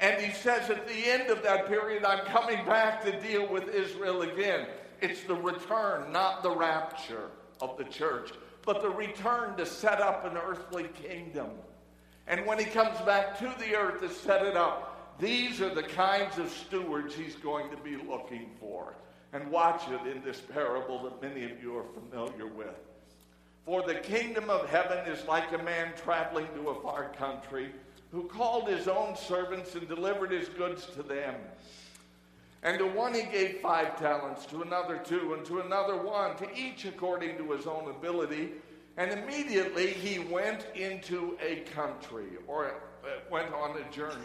And 0.00 0.20
he 0.20 0.32
says 0.32 0.68
at 0.68 0.88
the 0.88 1.06
end 1.06 1.30
of 1.30 1.42
that 1.42 1.68
period, 1.68 2.04
I'm 2.04 2.26
coming 2.26 2.64
back 2.66 3.04
to 3.04 3.20
deal 3.20 3.46
with 3.46 3.68
Israel 3.68 4.22
again. 4.22 4.66
It's 5.00 5.22
the 5.24 5.34
return, 5.34 6.12
not 6.12 6.42
the 6.42 6.50
rapture 6.50 7.30
of 7.60 7.78
the 7.78 7.84
church, 7.84 8.32
but 8.64 8.82
the 8.82 8.90
return 8.90 9.56
to 9.56 9.66
set 9.66 10.00
up 10.00 10.24
an 10.24 10.36
earthly 10.36 10.88
kingdom. 11.02 11.50
And 12.32 12.46
when 12.46 12.58
he 12.58 12.64
comes 12.64 12.98
back 13.02 13.38
to 13.40 13.54
the 13.58 13.76
earth 13.76 14.00
to 14.00 14.08
set 14.08 14.46
it 14.46 14.56
up, 14.56 15.18
these 15.20 15.60
are 15.60 15.68
the 15.68 15.82
kinds 15.82 16.38
of 16.38 16.48
stewards 16.48 17.14
he's 17.14 17.34
going 17.34 17.68
to 17.68 17.76
be 17.76 17.96
looking 17.96 18.48
for. 18.58 18.94
And 19.34 19.50
watch 19.50 19.82
it 19.90 20.10
in 20.10 20.22
this 20.22 20.40
parable 20.40 21.02
that 21.02 21.20
many 21.20 21.44
of 21.44 21.62
you 21.62 21.76
are 21.76 21.84
familiar 21.92 22.46
with. 22.46 22.74
For 23.66 23.82
the 23.82 23.96
kingdom 23.96 24.48
of 24.48 24.66
heaven 24.70 25.06
is 25.06 25.26
like 25.26 25.52
a 25.52 25.62
man 25.62 25.92
traveling 25.94 26.48
to 26.54 26.70
a 26.70 26.80
far 26.80 27.10
country 27.10 27.70
who 28.10 28.22
called 28.28 28.66
his 28.66 28.88
own 28.88 29.14
servants 29.14 29.74
and 29.74 29.86
delivered 29.86 30.30
his 30.30 30.48
goods 30.48 30.86
to 30.94 31.02
them. 31.02 31.34
And 32.62 32.78
to 32.78 32.86
one 32.86 33.12
he 33.12 33.24
gave 33.24 33.58
five 33.60 33.98
talents, 33.98 34.46
to 34.46 34.62
another 34.62 34.98
two, 35.04 35.34
and 35.34 35.44
to 35.44 35.60
another 35.60 35.98
one, 35.98 36.34
to 36.36 36.48
each 36.56 36.86
according 36.86 37.36
to 37.36 37.52
his 37.52 37.66
own 37.66 37.90
ability. 37.90 38.52
And 38.96 39.10
immediately 39.10 39.88
he 39.88 40.18
went 40.18 40.66
into 40.74 41.38
a 41.40 41.60
country, 41.74 42.28
or 42.46 42.66
uh, 42.66 43.08
went 43.30 43.52
on 43.54 43.76
a 43.78 43.90
journey. 43.90 44.16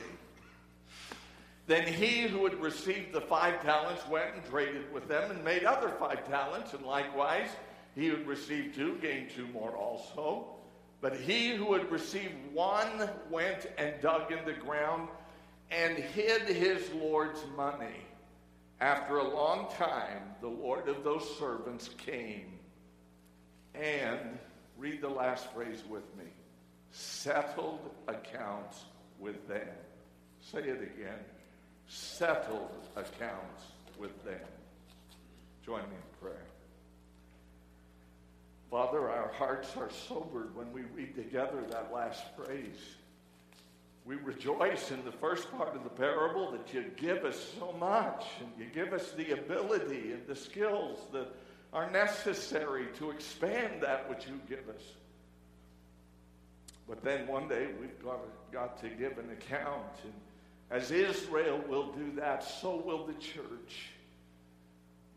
Then 1.67 1.85
he 1.85 2.21
who 2.23 2.45
had 2.45 2.61
received 2.61 3.13
the 3.13 3.21
five 3.21 3.61
talents 3.61 4.07
went 4.07 4.35
and 4.35 4.45
traded 4.45 4.91
with 4.93 5.07
them 5.07 5.31
and 5.31 5.43
made 5.43 5.63
other 5.63 5.89
five 5.89 6.27
talents, 6.27 6.73
and 6.73 6.85
likewise 6.85 7.49
he 7.95 8.07
who 8.07 8.17
had 8.17 8.27
received 8.27 8.75
two 8.75 8.97
gained 9.01 9.29
two 9.29 9.47
more 9.47 9.75
also. 9.75 10.47
But 11.01 11.15
he 11.15 11.55
who 11.55 11.73
had 11.73 11.91
received 11.91 12.33
one 12.53 13.09
went 13.29 13.69
and 13.77 13.93
dug 14.01 14.31
in 14.31 14.43
the 14.45 14.53
ground 14.53 15.09
and 15.71 15.97
hid 15.97 16.43
his 16.43 16.89
Lord's 16.93 17.43
money. 17.55 18.05
After 18.79 19.17
a 19.17 19.27
long 19.27 19.71
time, 19.77 20.21
the 20.41 20.47
Lord 20.47 20.87
of 20.87 21.03
those 21.03 21.37
servants 21.37 21.89
came 21.97 22.57
and, 23.73 24.39
read 24.77 25.01
the 25.01 25.09
last 25.09 25.51
phrase 25.53 25.83
with 25.89 26.03
me, 26.17 26.25
settled 26.91 27.91
accounts 28.07 28.85
with 29.19 29.47
them. 29.47 29.67
Say 30.41 30.59
it 30.59 30.81
again 30.81 31.19
settled 31.87 32.87
accounts 32.95 33.63
with 33.97 34.23
them. 34.23 34.39
Join 35.65 35.81
me 35.81 35.95
in 35.95 36.21
prayer. 36.21 36.45
Father, 38.69 39.09
our 39.09 39.31
hearts 39.33 39.75
are 39.77 39.89
sobered 40.07 40.55
when 40.55 40.71
we 40.73 40.81
read 40.93 41.15
together 41.15 41.63
that 41.71 41.93
last 41.93 42.23
phrase. 42.35 42.95
We 44.05 44.15
rejoice 44.15 44.91
in 44.91 45.03
the 45.05 45.11
first 45.11 45.49
part 45.57 45.75
of 45.75 45.83
the 45.83 45.89
parable 45.89 46.51
that 46.51 46.73
you 46.73 46.85
give 46.95 47.25
us 47.25 47.53
so 47.59 47.73
much 47.73 48.25
and 48.39 48.49
you 48.57 48.65
give 48.73 48.93
us 48.93 49.11
the 49.11 49.31
ability 49.31 50.13
and 50.13 50.25
the 50.27 50.35
skills 50.35 50.99
that 51.11 51.27
are 51.73 51.89
necessary 51.91 52.87
to 52.97 53.11
expand 53.11 53.81
that 53.81 54.09
which 54.09 54.25
you 54.27 54.39
give 54.47 54.67
us. 54.69 54.81
But 56.87 57.03
then 57.03 57.27
one 57.27 57.47
day 57.47 57.67
we've 57.79 58.03
got, 58.03 58.19
got 58.51 58.79
to 58.81 58.89
give 58.89 59.17
an 59.17 59.29
account. 59.31 59.83
And 60.03 60.13
as 60.71 60.91
Israel 60.91 61.61
will 61.67 61.91
do 61.91 62.11
that, 62.15 62.43
so 62.43 62.75
will 62.77 63.05
the 63.05 63.13
church. 63.13 63.91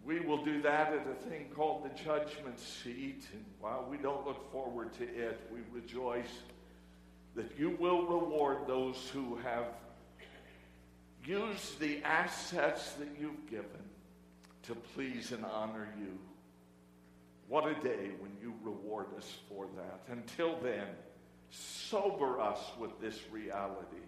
We 0.04 0.20
will 0.20 0.44
do 0.44 0.62
that 0.62 0.92
at 0.92 1.06
a 1.06 1.28
thing 1.28 1.50
called 1.54 1.84
the 1.84 2.02
judgment 2.02 2.58
seat. 2.58 3.26
And 3.32 3.44
while 3.60 3.86
we 3.88 3.96
don't 3.98 4.26
look 4.26 4.50
forward 4.50 4.92
to 4.94 5.04
it, 5.04 5.40
we 5.52 5.60
rejoice 5.72 6.30
that 7.36 7.58
you 7.58 7.76
will 7.78 8.02
reward 8.02 8.66
those 8.66 9.08
who 9.12 9.36
have 9.36 9.66
used 11.24 11.78
the 11.78 12.02
assets 12.02 12.92
that 12.94 13.08
you've 13.20 13.48
given 13.48 13.66
to 14.64 14.74
please 14.94 15.32
and 15.32 15.44
honor 15.44 15.88
you. 15.98 16.18
What 17.50 17.66
a 17.66 17.74
day 17.74 18.12
when 18.20 18.30
you 18.40 18.54
reward 18.62 19.06
us 19.18 19.28
for 19.48 19.66
that. 19.76 20.02
Until 20.08 20.56
then, 20.62 20.86
sober 21.50 22.40
us 22.40 22.60
with 22.78 22.92
this 23.00 23.18
reality 23.32 24.04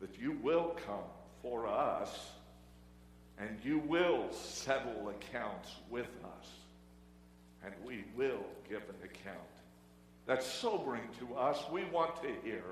that 0.00 0.18
you 0.18 0.36
will 0.42 0.76
come 0.84 1.04
for 1.40 1.68
us 1.68 2.32
and 3.38 3.60
you 3.62 3.78
will 3.78 4.26
settle 4.32 5.10
accounts 5.10 5.70
with 5.88 6.08
us, 6.24 6.48
and 7.64 7.72
we 7.84 8.02
will 8.16 8.44
give 8.68 8.82
an 8.82 9.04
account. 9.04 9.38
That's 10.26 10.44
sobering 10.44 11.08
to 11.20 11.36
us. 11.36 11.58
We 11.70 11.84
want 11.84 12.20
to 12.22 12.28
hear, 12.42 12.64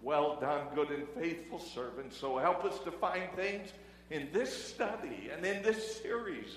well 0.00 0.38
done, 0.40 0.68
good 0.74 0.88
and 0.88 1.06
faithful 1.10 1.58
servant. 1.58 2.14
So 2.14 2.38
help 2.38 2.64
us 2.64 2.78
to 2.84 2.90
find 2.90 3.30
things 3.36 3.74
in 4.08 4.30
this 4.32 4.50
study 4.50 5.28
and 5.36 5.44
in 5.44 5.62
this 5.62 6.00
series 6.00 6.56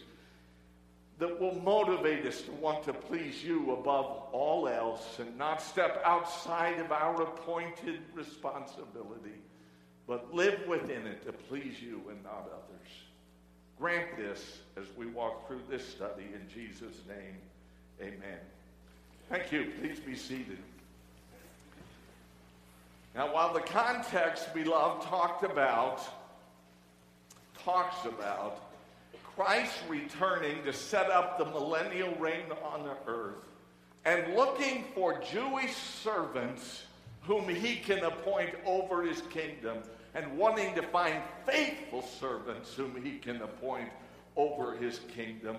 that 1.20 1.39
will 1.39 1.55
motivate 1.62 2.25
us 2.25 2.41
to 2.41 2.51
want 2.53 2.84
to 2.84 2.93
please 2.93 3.43
you 3.43 3.72
above 3.72 4.24
all 4.32 4.67
else 4.67 5.20
and 5.20 5.38
not 5.38 5.62
step 5.62 6.01
outside 6.05 6.79
of 6.79 6.91
our 6.91 7.22
appointed 7.22 8.01
responsibility, 8.13 9.39
but 10.08 10.34
live 10.34 10.67
within 10.67 11.05
it 11.05 11.25
to 11.25 11.32
please 11.32 11.82
you 11.82 12.01
and 12.10 12.24
not 12.24 12.50
others. 12.51 12.91
Grant 13.77 14.17
this 14.17 14.60
as 14.75 14.86
we 14.98 15.05
walk 15.05 15.48
through 15.48 15.62
this 15.70 15.88
study 15.88 16.25
in 16.34 16.48
Jesus' 16.53 17.01
name. 17.08 17.38
Amen. 18.01 18.39
Thank 19.29 19.51
you. 19.51 19.72
Please 19.79 20.00
be 20.00 20.15
seated. 20.15 20.58
Now, 23.15 23.32
while 23.34 23.53
the 23.53 23.62
context, 23.62 24.53
beloved, 24.53 25.05
talked 25.05 25.43
about, 25.43 26.01
talks 27.63 28.05
about 28.05 28.73
Christ 29.36 29.80
returning 29.88 30.63
to 30.63 30.74
set 30.74 31.10
up 31.10 31.38
the 31.38 31.46
millennial 31.46 32.13
reign 32.16 32.46
on 32.63 32.84
the 32.84 32.96
earth 33.12 33.44
and 34.06 34.36
looking 34.36 34.86
for 34.94 35.20
Jewish 35.22 35.75
servants 35.75 36.84
whom 37.22 37.48
he 37.48 37.78
can 37.78 38.04
appoint 38.04 38.54
over 38.66 39.02
his 39.02 39.22
kingdom 39.22 39.78
and 40.13 40.38
wanting 40.38 40.75
to 40.75 40.84
find 40.84 41.24
faithful 41.48 42.04
servants 42.04 42.74
whom 42.75 43.02
he 43.02 43.18
can 43.18 43.42
appoint 43.42 43.90
over 44.36 44.75
his 44.75 45.00
kingdom. 45.16 45.58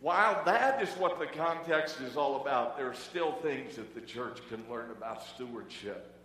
While 0.00 0.42
that 0.44 0.82
is 0.82 0.88
what 0.96 1.18
the 1.18 1.26
context 1.26 2.00
is 2.00 2.16
all 2.16 2.40
about, 2.40 2.76
there 2.76 2.88
are 2.88 2.94
still 2.94 3.32
things 3.34 3.76
that 3.76 3.94
the 3.94 4.00
church 4.00 4.40
can 4.48 4.64
learn 4.70 4.90
about 4.90 5.22
stewardship. 5.34 6.16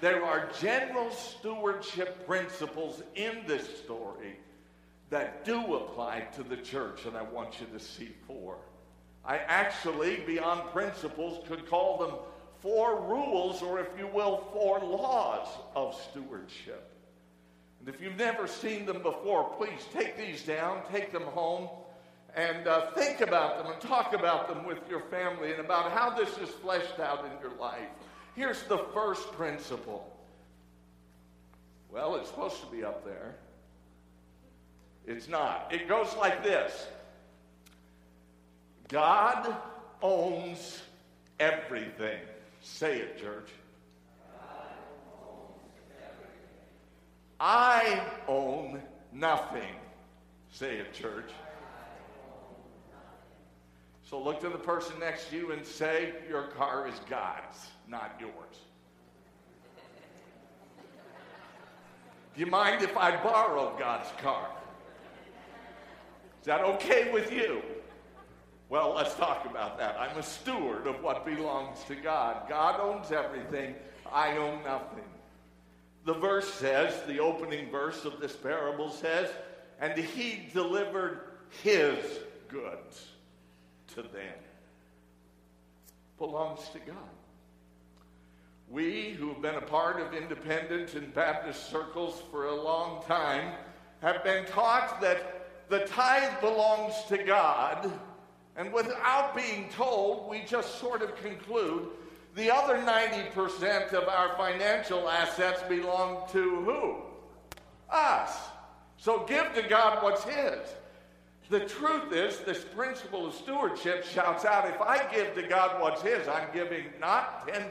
There 0.00 0.24
are 0.24 0.48
general 0.60 1.10
stewardship 1.10 2.26
principles 2.26 3.02
in 3.14 3.44
this 3.46 3.78
story 3.78 4.38
that 5.10 5.44
do 5.44 5.76
apply 5.76 6.26
to 6.36 6.42
the 6.42 6.56
church, 6.56 7.04
and 7.06 7.16
I 7.16 7.22
want 7.22 7.60
you 7.60 7.66
to 7.66 7.84
see 7.84 8.10
four. 8.26 8.58
I 9.24 9.38
actually, 9.38 10.16
beyond 10.26 10.70
principles, 10.72 11.46
could 11.48 11.68
call 11.68 11.98
them 11.98 12.16
four 12.60 13.00
rules, 13.02 13.62
or 13.62 13.80
if 13.80 13.88
you 13.98 14.06
will, 14.06 14.48
four 14.52 14.80
laws 14.80 15.48
of 15.74 15.94
stewardship. 16.10 16.90
And 17.80 17.94
if 17.94 18.00
you've 18.00 18.16
never 18.16 18.46
seen 18.46 18.86
them 18.86 19.02
before, 19.02 19.44
please 19.58 19.86
take 19.92 20.16
these 20.16 20.42
down, 20.42 20.80
take 20.90 21.12
them 21.12 21.22
home, 21.22 21.68
and 22.34 22.66
uh, 22.66 22.90
think 22.92 23.20
about 23.20 23.58
them 23.58 23.72
and 23.72 23.80
talk 23.80 24.14
about 24.14 24.48
them 24.48 24.64
with 24.64 24.78
your 24.88 25.00
family 25.02 25.52
and 25.52 25.60
about 25.60 25.92
how 25.92 26.10
this 26.10 26.36
is 26.38 26.48
fleshed 26.48 26.98
out 26.98 27.24
in 27.24 27.30
your 27.40 27.56
life. 27.58 27.88
Here's 28.34 28.62
the 28.64 28.78
first 28.92 29.30
principle. 29.32 30.10
Well, 31.90 32.16
it's 32.16 32.28
supposed 32.28 32.60
to 32.60 32.66
be 32.66 32.82
up 32.82 33.04
there. 33.04 33.36
It's 35.06 35.28
not. 35.28 35.68
It 35.70 35.88
goes 35.88 36.14
like 36.16 36.42
this 36.42 36.86
God 38.88 39.54
owns 40.02 40.82
everything. 41.40 42.20
Say 42.60 42.98
it, 42.98 43.18
church. 43.18 43.50
I 47.40 48.00
own 48.28 48.80
nothing. 49.12 49.74
Say 50.50 50.76
it, 50.76 50.94
church. 50.94 51.30
So 54.08 54.22
look 54.22 54.40
to 54.40 54.48
the 54.48 54.58
person 54.58 54.98
next 55.00 55.30
to 55.30 55.36
you 55.36 55.52
and 55.52 55.66
say, 55.66 56.12
Your 56.28 56.44
car 56.48 56.86
is 56.86 56.94
God's, 57.10 57.66
not 57.88 58.16
yours. 58.20 58.32
Do 62.34 62.40
you 62.40 62.46
mind 62.46 62.82
if 62.82 62.96
I 62.96 63.22
borrow 63.22 63.76
God's 63.78 64.08
car? 64.20 64.48
Is 66.44 66.48
that 66.48 66.60
okay 66.60 67.10
with 67.10 67.32
you? 67.32 67.62
Well, 68.68 68.92
let's 68.94 69.14
talk 69.14 69.46
about 69.46 69.78
that. 69.78 69.96
I'm 69.98 70.18
a 70.18 70.22
steward 70.22 70.86
of 70.86 71.02
what 71.02 71.24
belongs 71.24 71.82
to 71.84 71.94
God. 71.94 72.46
God 72.50 72.80
owns 72.80 73.12
everything, 73.12 73.74
I 74.12 74.36
own 74.36 74.62
nothing. 74.62 75.04
The 76.04 76.12
verse 76.12 76.52
says, 76.52 77.00
the 77.06 77.18
opening 77.18 77.70
verse 77.70 78.04
of 78.04 78.20
this 78.20 78.36
parable 78.36 78.90
says, 78.90 79.30
and 79.80 79.98
he 79.98 80.50
delivered 80.52 81.20
his 81.62 81.96
goods 82.48 83.06
to 83.94 84.02
them. 84.02 84.34
Belongs 86.18 86.68
to 86.74 86.78
God. 86.80 86.98
We 88.68 89.12
who 89.12 89.28
have 89.28 89.40
been 89.40 89.54
a 89.54 89.62
part 89.62 89.98
of 89.98 90.12
independent 90.12 90.92
and 90.92 91.14
Baptist 91.14 91.70
circles 91.70 92.22
for 92.30 92.48
a 92.48 92.54
long 92.54 93.02
time 93.04 93.54
have 94.02 94.22
been 94.22 94.44
taught 94.44 95.00
that 95.00 95.33
the 95.68 95.80
tithe 95.80 96.40
belongs 96.40 96.94
to 97.08 97.18
God, 97.18 97.90
and 98.56 98.72
without 98.72 99.34
being 99.34 99.68
told, 99.70 100.30
we 100.30 100.42
just 100.46 100.78
sort 100.78 101.02
of 101.02 101.16
conclude 101.16 101.88
the 102.34 102.52
other 102.52 102.76
90% 102.78 103.92
of 103.92 104.08
our 104.08 104.36
financial 104.36 105.08
assets 105.08 105.62
belong 105.68 106.28
to 106.32 106.64
who? 106.64 106.96
Us. 107.90 108.36
So 108.96 109.24
give 109.24 109.54
to 109.54 109.62
God 109.62 110.02
what's 110.02 110.24
His. 110.24 110.58
The 111.50 111.60
truth 111.60 112.12
is, 112.12 112.38
this 112.40 112.64
principle 112.64 113.26
of 113.26 113.34
stewardship 113.34 114.04
shouts 114.04 114.44
out 114.44 114.68
if 114.68 114.80
I 114.80 115.06
give 115.12 115.34
to 115.34 115.42
God 115.42 115.80
what's 115.80 116.02
His, 116.02 116.26
I'm 116.26 116.48
giving 116.52 116.86
not 117.00 117.46
10%, 117.46 117.66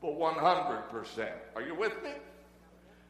but 0.00 0.10
100%. 0.10 1.30
Are 1.56 1.62
you 1.62 1.74
with 1.74 2.00
me? 2.02 2.10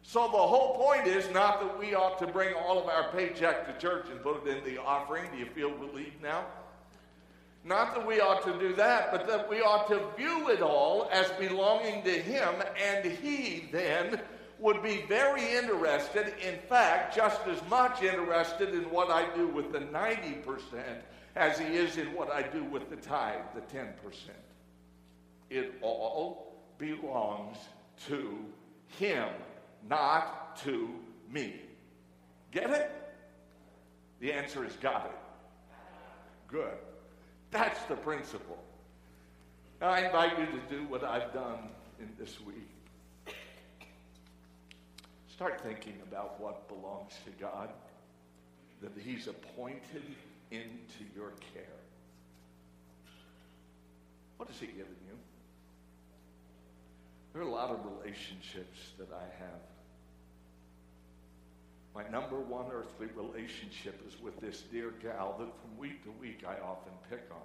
So 0.09 0.23
the 0.23 0.38
whole 0.38 0.75
point 0.75 1.07
is 1.07 1.31
not 1.33 1.61
that 1.61 1.79
we 1.79 1.95
ought 1.95 2.19
to 2.21 2.27
bring 2.27 2.55
all 2.55 2.79
of 2.79 2.88
our 2.88 3.12
paycheck 3.12 3.67
to 3.67 3.79
church 3.79 4.07
and 4.11 4.23
put 4.23 4.47
it 4.47 4.57
in 4.57 4.65
the 4.65 4.81
offering. 4.81 5.31
Do 5.31 5.37
you 5.37 5.45
feel 5.45 5.71
relieved 5.73 6.23
now? 6.23 6.47
Not 7.62 7.95
that 7.95 8.07
we 8.07 8.19
ought 8.19 8.43
to 8.45 8.59
do 8.59 8.75
that, 8.77 9.12
but 9.12 9.27
that 9.27 9.50
we 9.50 9.61
ought 9.61 9.87
to 9.88 10.00
view 10.17 10.49
it 10.49 10.62
all 10.62 11.11
as 11.12 11.29
belonging 11.33 12.03
to 12.05 12.11
Him, 12.11 12.55
and 12.83 13.05
He 13.05 13.69
then 13.71 14.19
would 14.59 14.83
be 14.83 15.05
very 15.11 15.47
interested, 15.55 16.33
in 16.41 16.59
fact, 16.71 17.15
just 17.15 17.47
as 17.47 17.61
much 17.69 18.03
interested 18.03 18.71
in 18.71 18.85
what 18.91 19.11
I 19.11 19.29
do 19.35 19.47
with 19.47 19.73
the 19.73 19.81
90% 19.81 20.57
as 21.37 21.59
He 21.59 21.67
is 21.67 21.99
in 21.99 22.07
what 22.15 22.33
I 22.33 22.41
do 22.41 22.65
with 22.65 22.88
the 22.88 22.97
tithe, 22.97 23.45
the 23.55 23.61
10%. 23.61 23.93
It 25.50 25.75
all 25.83 26.57
belongs 26.79 27.59
to 28.07 28.38
Him, 28.99 29.29
not 29.89 30.57
to 30.65 30.89
me. 31.31 31.61
Get 32.51 32.71
it? 32.71 32.91
The 34.21 34.33
answer 34.33 34.65
is 34.65 34.73
got 34.81 35.07
it. 35.07 35.19
Good. 36.49 36.79
That's 37.51 37.83
the 37.85 37.97
principle. 37.97 38.59
Now, 39.81 39.91
I 39.91 40.01
invite 40.01 40.38
you 40.38 40.47
to 40.47 40.61
do 40.69 40.85
what 40.88 41.05
I've 41.05 41.33
done 41.33 41.69
in 42.01 42.11
this 42.19 42.41
week. 42.41 43.35
Start 45.29 45.61
thinking 45.61 45.95
about 46.03 46.41
what 46.41 46.67
belongs 46.69 47.12
to 47.25 47.31
God, 47.41 47.71
that 48.83 48.91
He's 49.01 49.29
appointed 49.29 50.03
into 50.51 51.05
your 51.14 51.31
care. 51.55 51.64
What 54.37 54.49
has 54.49 54.59
He 54.59 54.67
given 54.67 54.97
you? 55.07 55.17
There 57.38 57.46
are 57.46 57.51
a 57.51 57.55
lot 57.55 57.70
of 57.70 57.79
relationships 57.85 58.94
that 58.98 59.11
I 59.12 59.22
have. 59.38 59.61
My 61.94 62.03
number 62.11 62.40
one 62.40 62.66
earthly 62.72 63.07
relationship 63.14 64.03
is 64.09 64.20
with 64.20 64.40
this 64.40 64.62
dear 64.72 64.92
gal 65.01 65.37
that 65.38 65.46
from 65.46 65.79
week 65.79 66.03
to 66.03 66.11
week 66.20 66.42
I 66.44 66.61
often 66.61 66.90
pick 67.09 67.22
on. 67.31 67.38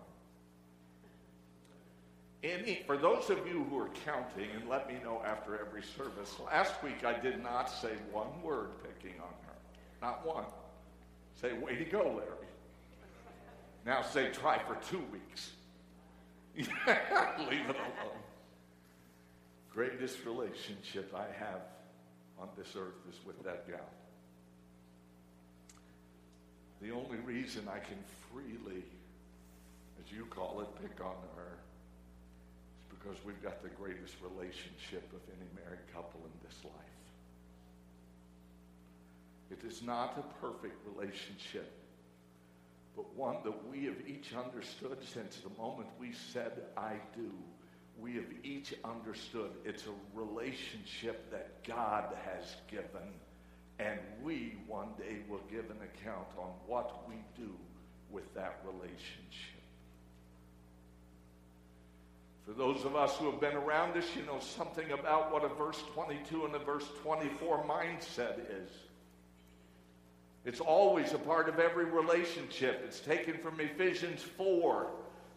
Any, 2.44 2.82
for 2.88 2.98
those 2.98 3.30
of 3.30 3.46
you 3.48 3.66
who 3.70 3.78
are 3.78 3.90
counting, 4.04 4.50
and 4.60 4.68
let 4.68 4.88
me 4.88 4.96
know 5.04 5.22
after 5.24 5.60
every 5.60 5.84
service, 5.84 6.38
last 6.44 6.82
week 6.82 7.06
I 7.06 7.14
did 7.20 7.44
not 7.44 7.70
say 7.70 7.92
one 8.12 8.42
word 8.42 8.70
picking 8.82 9.20
on 9.20 9.36
her. 9.46 9.54
Not 10.02 10.26
one. 10.26 10.46
Say, 11.40 11.54
way 11.54 11.76
to 11.76 11.86
go, 11.86 12.00
Larry. 12.00 12.48
Now 13.86 14.02
say, 14.02 14.32
try 14.32 14.58
for 14.58 14.76
two 14.90 15.04
weeks. 15.12 15.52
Leave 16.58 17.70
it 17.70 17.76
alone. 17.76 18.23
Greatest 19.74 20.24
relationship 20.24 21.12
I 21.16 21.26
have 21.44 21.62
on 22.40 22.48
this 22.56 22.76
earth 22.78 22.94
is 23.10 23.18
with 23.26 23.42
that 23.44 23.68
gal. 23.68 23.80
The 26.80 26.92
only 26.92 27.18
reason 27.18 27.68
I 27.68 27.80
can 27.80 27.98
freely, 28.32 28.84
as 30.00 30.12
you 30.12 30.26
call 30.26 30.62
it, 30.62 30.68
pick 30.80 31.04
on 31.04 31.16
her 31.36 31.58
is 32.78 32.86
because 32.90 33.18
we've 33.26 33.42
got 33.42 33.64
the 33.64 33.70
greatest 33.70 34.14
relationship 34.22 35.10
of 35.12 35.22
any 35.30 35.50
married 35.56 35.80
couple 35.92 36.20
in 36.24 36.48
this 36.48 36.64
life. 36.64 36.74
It 39.50 39.66
is 39.66 39.82
not 39.82 40.18
a 40.20 40.46
perfect 40.46 40.76
relationship, 40.86 41.72
but 42.96 43.12
one 43.16 43.38
that 43.44 43.68
we 43.72 43.86
have 43.86 44.08
each 44.08 44.34
understood 44.36 44.98
since 45.12 45.38
the 45.38 45.62
moment 45.62 45.88
we 46.00 46.12
said, 46.12 46.52
I 46.78 46.94
do. 47.16 47.32
We 48.00 48.16
have 48.16 48.26
each 48.44 48.74
understood 48.84 49.52
it's 49.66 49.86
a 49.86 50.20
relationship 50.20 51.32
that 51.32 51.64
God 51.64 52.06
has 52.26 52.56
given 52.70 53.14
and 53.80 54.00
we 54.24 54.56
one 54.68 54.90
day 54.98 55.18
will 55.30 55.42
give 55.50 55.66
an 55.66 55.78
account 55.82 56.28
on 56.38 56.50
what 56.68 57.08
we 57.08 57.16
do 57.36 57.52
with 58.12 58.34
that 58.36 58.60
relationship. 58.66 59.54
For 62.46 62.52
those 62.52 62.84
of 62.84 62.96
us 62.96 63.16
who 63.18 63.32
have 63.32 63.40
been 63.40 63.56
around 63.56 63.98
us, 63.98 64.06
you 64.16 64.26
know 64.26 64.40
something 64.40 64.92
about 64.92 65.32
what 65.32 65.44
a 65.44 65.48
verse 65.48 65.82
22 65.94 66.46
and 66.46 66.56
a 66.56 66.60
verse 66.60 66.86
24 67.02 67.66
mindset 67.66 68.40
is. 68.40 68.70
It's 70.46 70.60
always 70.60 71.14
a 71.14 71.18
part 71.18 71.48
of 71.48 71.60
every 71.60 71.86
relationship. 71.86 72.84
It's 72.86 73.00
taken 73.00 73.38
from 73.38 73.62
Ephesians 73.62 74.22
4, 74.22 74.92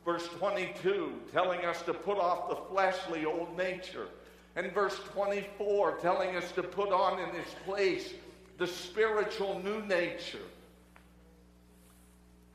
verse 0.07 0.29
22, 0.39 1.13
telling 1.33 1.65
us 1.65 1.83
to 1.83 1.93
put 1.93 2.17
off 2.17 2.49
the 2.49 2.57
fleshly 2.73 3.27
old 3.27 3.57
nature. 3.59 4.07
And 4.55 4.73
verse 4.73 4.99
24, 5.13 5.99
telling 5.99 6.37
us 6.37 6.51
to 6.53 6.63
put 6.63 6.91
on 6.91 7.19
in 7.19 7.35
its 7.35 7.55
place 7.67 8.15
the 8.57 8.69
spiritual 8.69 9.61
new 9.63 9.83
nature. 9.83 10.39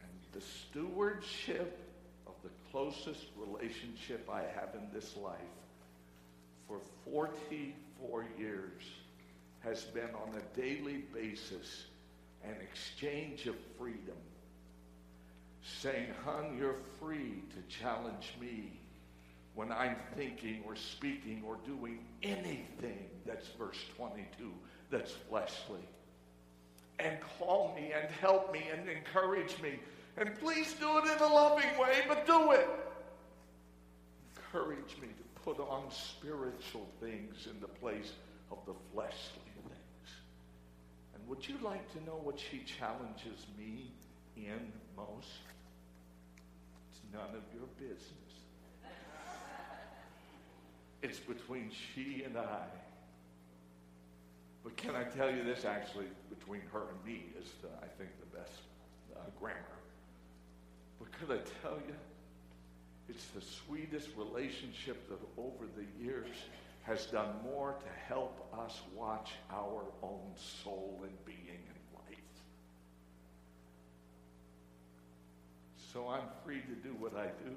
And 0.02 0.12
the 0.32 0.42
stewardship 0.42 1.78
of 2.26 2.34
the 2.42 2.50
closest 2.72 3.26
relationship 3.38 4.28
I 4.32 4.44
have 4.56 4.70
in 4.74 4.88
this 4.94 5.16
life 5.18 5.38
for 6.68 6.80
44 7.04 8.26
years 8.40 8.82
has 9.60 9.84
been 9.84 10.10
on 10.16 10.34
a 10.36 10.60
daily 10.60 11.04
basis 11.14 11.84
an 12.44 12.56
exchange 12.62 13.46
of 13.46 13.56
freedom. 13.78 14.16
Saying, 15.64 16.08
Hun, 16.26 16.58
you're 16.58 16.78
free 17.00 17.44
to 17.52 17.78
challenge 17.80 18.34
me 18.40 18.80
when 19.54 19.72
I'm 19.72 19.98
thinking 20.16 20.64
or 20.66 20.76
speaking 20.76 21.44
or 21.46 21.58
doing 21.66 22.00
anything 22.24 23.10
that's 23.26 23.48
verse 23.50 23.78
22 23.98 24.52
that's 24.90 25.12
fleshly. 25.30 25.88
And 27.00 27.18
call 27.40 27.74
me 27.76 27.92
and 27.94 28.10
help 28.12 28.54
me 28.54 28.64
and 28.72 28.88
encourage 28.88 29.60
me. 29.62 29.80
And 30.18 30.38
please 30.40 30.74
do 30.74 30.98
it 30.98 31.06
in 31.06 31.22
a 31.22 31.34
loving 31.34 31.78
way, 31.80 32.02
but 32.08 32.26
do 32.26 32.52
it. 32.52 32.68
Encourage 34.36 34.98
me 35.02 35.08
to 35.08 35.42
put 35.44 35.60
on 35.60 35.90
spiritual 35.90 36.88
things 37.00 37.48
in 37.50 37.60
the 37.60 37.68
place 37.68 38.14
of 38.52 38.60
the 38.66 38.74
fleshly 38.94 39.52
things. 39.56 40.10
And 41.16 41.28
would 41.28 41.48
you 41.48 41.56
like 41.64 41.92
to 41.94 42.04
know 42.04 42.20
what 42.24 42.40
she 42.40 42.60
challenges 42.60 43.46
me 43.58 43.92
in 44.36 44.72
most? 45.10 45.28
It's 46.92 47.02
none 47.14 47.36
of 47.36 47.44
your 47.54 47.68
business. 47.78 48.08
It's 51.02 51.20
between 51.20 51.72
she 51.72 52.24
and 52.24 52.38
I. 52.38 52.66
But 54.64 54.78
can 54.78 54.96
I 54.96 55.04
tell 55.04 55.34
you 55.34 55.44
this 55.44 55.66
actually, 55.66 56.06
between 56.30 56.62
her 56.72 56.84
and 56.90 57.06
me 57.06 57.26
is, 57.40 57.50
the, 57.62 57.70
I 57.84 57.88
think, 57.98 58.12
the 58.20 58.38
best 58.38 58.52
uh, 59.16 59.20
grammar. 59.40 59.58
But 61.00 61.12
could 61.14 61.32
I 61.32 61.42
tell 61.64 61.78
you, 61.88 61.96
it's 63.10 63.26
the 63.28 63.42
sweetest 63.42 64.10
relationship 64.16 65.10
that 65.10 65.20
over 65.42 65.66
the 65.76 66.04
years 66.04 66.28
has 66.84 67.06
done 67.08 67.30
more 67.44 67.74
to 67.74 68.14
help 68.14 68.48
us 68.58 68.80
watch 68.96 69.32
our 69.52 69.84
own 70.04 70.32
soul 70.64 71.00
and 71.04 71.26
being 71.26 71.38
in 71.48 71.96
life. 71.96 72.18
So 75.92 76.08
I'm 76.08 76.24
free 76.46 76.62
to 76.62 76.88
do 76.88 76.96
what 77.00 77.14
I 77.18 77.26
do 77.44 77.56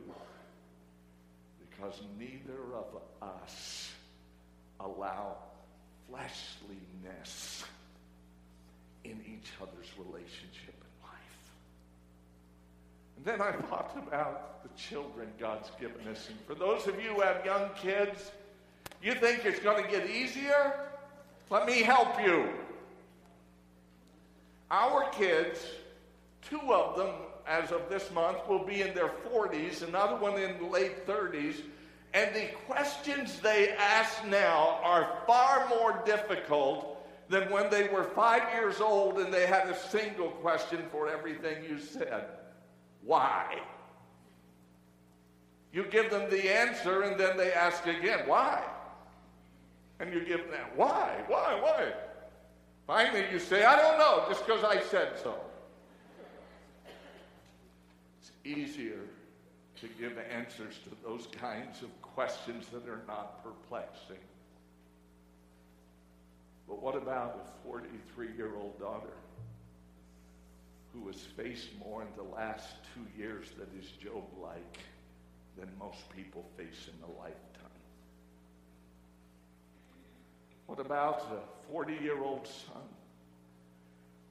because 1.70 2.00
neither 2.18 2.58
of 2.74 2.86
us 3.22 3.92
allow 4.80 5.36
fleshliness 6.08 7.64
in 9.04 9.20
each 9.24 9.50
other's 9.62 9.88
relationship 9.96 10.74
in 10.74 11.06
life. 11.06 11.44
And 13.16 13.24
then 13.24 13.40
I 13.40 13.52
thought 13.68 13.96
about 13.96 14.64
the 14.64 14.70
children 14.76 15.28
God's 15.38 15.70
given 15.80 16.08
us. 16.08 16.28
And 16.28 16.38
for 16.44 16.56
those 16.56 16.88
of 16.88 17.00
you 17.00 17.10
who 17.10 17.20
have 17.20 17.44
young 17.44 17.70
kids, 17.76 18.32
you 19.00 19.14
think 19.14 19.44
it's 19.44 19.60
going 19.60 19.84
to 19.84 19.88
get 19.88 20.10
easier? 20.10 20.88
Let 21.50 21.66
me 21.66 21.82
help 21.82 22.20
you. 22.20 22.48
Our 24.72 25.08
kids, 25.10 25.60
two 26.48 26.72
of 26.72 26.96
them 26.96 27.10
as 27.46 27.70
of 27.72 27.88
this 27.88 28.10
month, 28.12 28.38
will 28.48 28.64
be 28.64 28.82
in 28.82 28.94
their 28.94 29.10
40s, 29.32 29.86
another 29.86 30.16
one 30.16 30.40
in 30.40 30.58
the 30.58 30.66
late 30.66 31.06
30s. 31.06 31.56
And 32.14 32.34
the 32.34 32.46
questions 32.66 33.40
they 33.40 33.70
ask 33.70 34.24
now 34.26 34.78
are 34.82 35.18
far 35.26 35.68
more 35.68 36.02
difficult 36.06 36.94
than 37.28 37.50
when 37.50 37.70
they 37.70 37.88
were 37.88 38.04
five 38.04 38.52
years 38.54 38.80
old 38.80 39.18
and 39.18 39.32
they 39.32 39.46
had 39.46 39.68
a 39.68 39.78
single 39.88 40.28
question 40.28 40.84
for 40.92 41.08
everything 41.08 41.64
you 41.68 41.78
said. 41.78 42.26
Why? 43.02 43.58
You 45.72 45.84
give 45.84 46.10
them 46.10 46.30
the 46.30 46.54
answer 46.54 47.02
and 47.02 47.18
then 47.18 47.36
they 47.36 47.52
ask 47.52 47.86
again, 47.86 48.20
why? 48.26 48.62
And 49.98 50.12
you 50.12 50.24
give 50.24 50.50
them, 50.50 50.66
why? 50.76 51.24
Why? 51.26 51.58
Why? 51.60 51.92
Finally, 52.86 53.26
you 53.32 53.38
say, 53.38 53.64
I 53.64 53.76
don't 53.76 53.98
know, 53.98 54.24
just 54.28 54.46
because 54.46 54.62
I 54.62 54.80
said 54.82 55.18
so. 55.20 55.34
Easier 58.44 59.00
to 59.80 59.88
give 59.98 60.18
answers 60.18 60.78
to 60.84 60.90
those 61.06 61.26
kinds 61.40 61.82
of 61.82 62.02
questions 62.02 62.66
that 62.72 62.88
are 62.88 63.02
not 63.06 63.42
perplexing. 63.42 64.22
But 66.68 66.82
what 66.82 66.96
about 66.96 67.40
a 67.44 67.66
43 67.66 68.28
year 68.36 68.54
old 68.56 68.78
daughter 68.78 69.16
who 70.92 71.06
has 71.08 71.20
faced 71.20 71.68
more 71.78 72.02
in 72.02 72.08
the 72.16 72.34
last 72.34 72.68
two 72.94 73.20
years 73.20 73.48
that 73.58 73.68
is 73.78 73.90
Job 74.02 74.24
like 74.40 74.78
than 75.58 75.68
most 75.78 76.08
people 76.14 76.44
face 76.56 76.88
in 76.88 77.02
a 77.02 77.18
lifetime? 77.18 77.40
What 80.66 80.80
about 80.80 81.20
a 81.32 81.70
40 81.70 81.94
year 81.94 82.22
old 82.22 82.46
son 82.46 82.82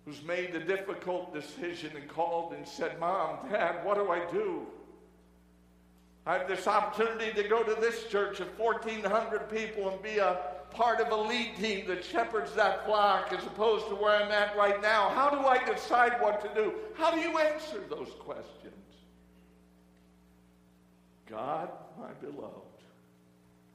who's 0.05 0.21
made 0.23 0.53
the 0.53 0.59
difficult 0.59 1.33
decision 1.33 1.91
and 1.95 2.07
called 2.07 2.53
and 2.53 2.67
said, 2.67 2.99
Mom, 2.99 3.37
Dad, 3.49 3.85
what 3.85 3.95
do 3.95 4.09
I 4.09 4.29
do? 4.31 4.67
I 6.25 6.37
have 6.37 6.47
this 6.47 6.67
opportunity 6.67 7.31
to 7.41 7.47
go 7.47 7.63
to 7.63 7.79
this 7.81 8.07
church 8.07 8.39
of 8.39 8.47
1,400 8.57 9.49
people 9.49 9.89
and 9.89 10.01
be 10.01 10.17
a 10.17 10.39
part 10.71 10.99
of 10.99 11.11
a 11.11 11.15
lead 11.15 11.55
team 11.57 11.87
that 11.87 12.03
shepherds 12.03 12.53
that 12.53 12.85
flock 12.85 13.31
as 13.31 13.45
opposed 13.45 13.87
to 13.87 13.95
where 13.95 14.23
I'm 14.23 14.31
at 14.31 14.55
right 14.57 14.81
now. 14.81 15.09
How 15.09 15.29
do 15.29 15.45
I 15.45 15.63
decide 15.63 16.13
what 16.21 16.41
to 16.41 16.61
do? 16.61 16.73
How 16.95 17.11
do 17.11 17.19
you 17.19 17.37
answer 17.37 17.81
those 17.89 18.09
questions? 18.19 18.73
God, 21.29 21.69
my 21.99 22.11
beloved, 22.13 22.61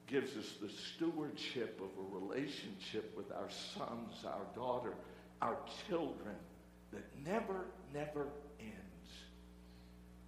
gives 0.07 0.37
us 0.37 0.55
the 0.61 0.71
stewardship 0.71 1.81
of 1.81 1.91
a 1.99 2.19
relationship 2.19 3.15
with 3.17 3.31
our 3.33 3.51
sons, 3.77 4.25
our 4.27 4.47
daughter, 4.55 4.95
our 5.43 5.57
children 5.89 6.37
that 6.93 7.05
never, 7.25 7.67
never 7.93 8.27
ends 8.61 9.13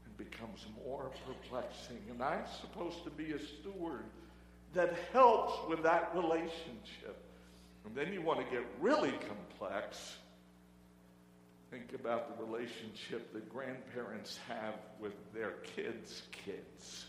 and 0.04 0.16
becomes 0.16 0.66
more 0.84 1.10
perplexing. 1.26 2.00
And 2.10 2.22
I'm 2.22 2.44
supposed 2.60 3.04
to 3.04 3.10
be 3.10 3.32
a 3.32 3.38
steward 3.38 4.04
that 4.74 4.94
helps 5.12 5.68
with 5.68 5.82
that 5.82 6.12
relationship. 6.14 7.24
And 7.84 7.94
then 7.94 8.12
you 8.12 8.22
want 8.22 8.40
to 8.40 8.54
get 8.54 8.64
really 8.80 9.12
complex. 9.26 10.16
Think 11.70 11.92
about 11.94 12.36
the 12.36 12.44
relationship 12.44 13.32
that 13.32 13.48
grandparents 13.48 14.38
have 14.48 14.74
with 15.00 15.14
their 15.32 15.52
kids' 15.76 16.22
kids 16.32 17.06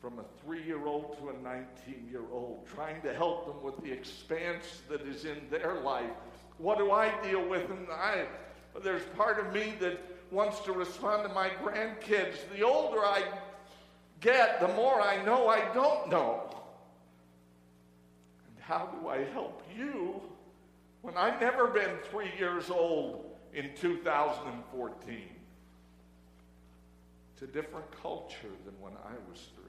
from 0.00 0.18
a 0.18 0.24
three 0.42 0.62
year 0.64 0.86
old 0.86 1.18
to 1.18 1.28
a 1.28 1.32
19 1.42 2.08
year 2.10 2.22
old, 2.32 2.66
trying 2.74 3.00
to 3.02 3.12
help 3.12 3.46
them 3.46 3.62
with 3.62 3.82
the 3.84 3.92
expanse 3.92 4.82
that 4.88 5.02
is 5.02 5.24
in 5.24 5.38
their 5.50 5.80
life. 5.80 6.10
What 6.60 6.76
do 6.76 6.90
I 6.92 7.10
deal 7.22 7.46
with? 7.48 7.70
And 7.70 7.88
I, 7.90 8.26
there's 8.82 9.02
part 9.16 9.38
of 9.38 9.52
me 9.52 9.74
that 9.80 9.98
wants 10.30 10.60
to 10.60 10.72
respond 10.72 11.26
to 11.26 11.34
my 11.34 11.48
grandkids. 11.62 12.36
The 12.54 12.62
older 12.62 12.98
I 12.98 13.24
get, 14.20 14.60
the 14.60 14.68
more 14.68 15.00
I 15.00 15.24
know 15.24 15.48
I 15.48 15.72
don't 15.72 16.10
know. 16.10 16.54
And 18.46 18.62
how 18.62 18.94
do 19.00 19.08
I 19.08 19.24
help 19.32 19.62
you 19.74 20.20
when 21.00 21.16
I've 21.16 21.40
never 21.40 21.66
been 21.66 21.96
three 22.10 22.30
years 22.38 22.68
old 22.68 23.24
in 23.54 23.70
2014? 23.80 25.16
It's 27.32 27.42
a 27.42 27.46
different 27.46 27.86
culture 28.02 28.52
than 28.66 28.74
when 28.80 28.92
I 28.92 29.14
was 29.30 29.48
three. 29.56 29.64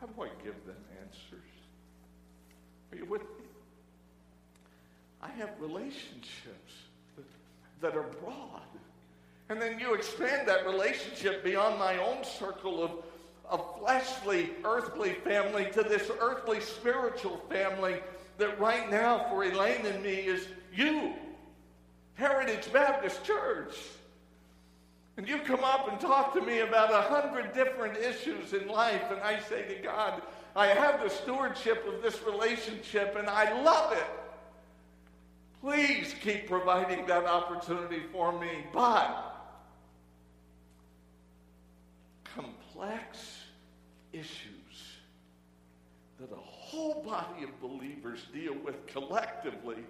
How 0.00 0.06
do 0.06 0.22
I 0.22 0.28
give 0.44 0.66
them 0.66 0.76
answers? 1.00 1.48
Are 2.92 2.98
you 2.98 3.06
with 3.06 3.22
me? 3.22 3.41
I 5.22 5.30
have 5.38 5.50
relationships 5.60 6.72
that, 7.80 7.96
are 7.96 8.06
broad. 8.22 8.62
And 9.48 9.60
then 9.60 9.78
you 9.78 9.94
expand 9.94 10.48
that 10.48 10.66
relationship 10.66 11.44
beyond 11.44 11.78
my 11.78 11.96
own 11.98 12.24
circle 12.24 12.82
of, 12.82 12.90
of 13.48 13.78
fleshly, 13.78 14.50
earthly 14.64 15.14
family 15.14 15.68
to 15.72 15.82
this 15.82 16.10
earthly, 16.20 16.60
spiritual 16.60 17.38
family 17.48 17.96
that 18.38 18.58
right 18.58 18.90
now 18.90 19.26
for 19.28 19.44
Elaine 19.44 19.84
and 19.86 20.02
me 20.02 20.14
is 20.14 20.46
you, 20.74 21.12
Heritage 22.14 22.72
Baptist 22.72 23.24
Church. 23.24 23.76
And 25.16 25.28
you 25.28 25.38
come 25.38 25.62
up 25.62 25.90
and 25.90 26.00
talk 26.00 26.32
to 26.34 26.40
me 26.40 26.60
about 26.60 26.92
a 26.92 27.02
hundred 27.02 27.52
different 27.52 27.98
issues 27.98 28.54
in 28.54 28.66
life, 28.68 29.02
and 29.10 29.20
I 29.20 29.40
say 29.40 29.62
to 29.74 29.82
God, 29.82 30.22
I 30.56 30.68
have 30.68 31.02
the 31.02 31.10
stewardship 31.10 31.86
of 31.86 32.02
this 32.02 32.22
relationship 32.22 33.16
and 33.18 33.28
I 33.28 33.60
love 33.62 33.92
it. 33.92 34.21
Please 35.62 36.12
keep 36.20 36.48
providing 36.48 37.06
that 37.06 37.24
opportunity 37.24 38.02
for 38.12 38.38
me. 38.38 38.50
But 38.72 39.32
complex 42.24 43.38
issues 44.12 44.98
that 46.18 46.32
a 46.32 46.40
whole 46.40 47.02
body 47.02 47.44
of 47.44 47.60
believers 47.60 48.26
deal 48.34 48.54
with 48.64 48.86
collectively, 48.88 49.84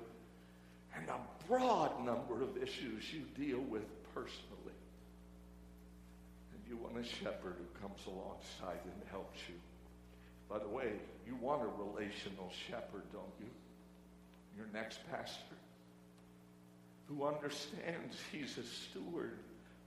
and 0.95 1.09
a 1.09 1.47
broad 1.49 2.05
number 2.05 2.43
of 2.43 2.63
issues 2.63 3.05
you 3.11 3.23
deal 3.43 3.61
with 3.61 3.85
personally 4.15 4.77
And 6.53 6.61
you 6.69 6.77
want 6.77 6.99
a 6.99 7.05
shepherd 7.05 7.57
who 7.57 7.81
comes 7.81 8.01
alongside 8.07 8.81
and 8.85 9.11
helps 9.11 9.39
you. 9.49 9.55
By 10.51 10.59
the 10.59 10.69
way, 10.69 10.93
you 11.27 11.35
want 11.37 11.63
a 11.63 11.83
relational 11.83 12.51
shepherd, 12.69 13.05
don't 13.11 13.25
you? 13.41 13.49
Your 14.55 14.67
next 14.75 15.01
pastor 15.11 15.57
who 17.09 17.25
understands 17.25 18.17
he's 18.31 18.59
a 18.59 18.65
steward 18.65 19.39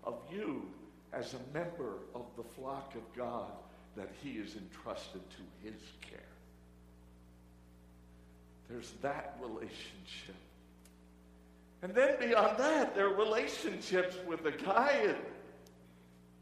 of 0.04 0.20
you 0.32 0.64
as 1.14 1.34
a 1.34 1.58
member 1.58 1.94
of 2.14 2.26
the 2.38 2.44
flock 2.44 2.94
of 2.96 3.02
God 3.18 3.52
that 3.96 4.12
he 4.22 4.32
is 4.32 4.56
entrusted 4.56 5.22
to 5.32 5.70
his 5.70 5.82
care. 6.02 6.20
There's 8.70 8.92
that 9.02 9.38
relationship. 9.42 10.36
And 11.82 11.94
then 11.94 12.16
beyond 12.20 12.58
that, 12.58 12.96
there 12.96 13.08
are 13.08 13.16
relationships 13.16 14.16
with 14.28 14.44
the 14.44 14.52
guy 14.52 15.04
at 15.08 15.18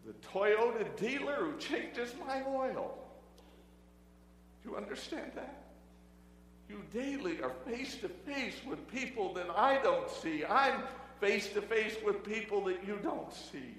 the 0.06 0.14
Toyota 0.28 0.96
dealer 0.98 1.36
who 1.36 1.58
changes 1.58 2.14
my 2.26 2.42
oil. 2.48 2.98
Do 4.64 4.70
you 4.70 4.78
understand 4.78 5.32
that? 5.36 5.63
You 6.74 6.82
daily 6.92 7.40
are 7.44 7.52
face 7.68 7.98
to 7.98 8.10
face 8.10 8.56
with 8.68 8.88
people 8.92 9.32
that 9.36 9.48
I 9.56 9.78
don't 9.84 10.10
see. 10.10 10.44
I'm 10.44 10.82
face 11.22 11.50
to 11.50 11.62
face 11.62 11.96
with 12.04 12.24
people 12.24 12.64
that 12.66 12.80
you 12.86 12.98
don't 13.04 13.32
see. 13.32 13.76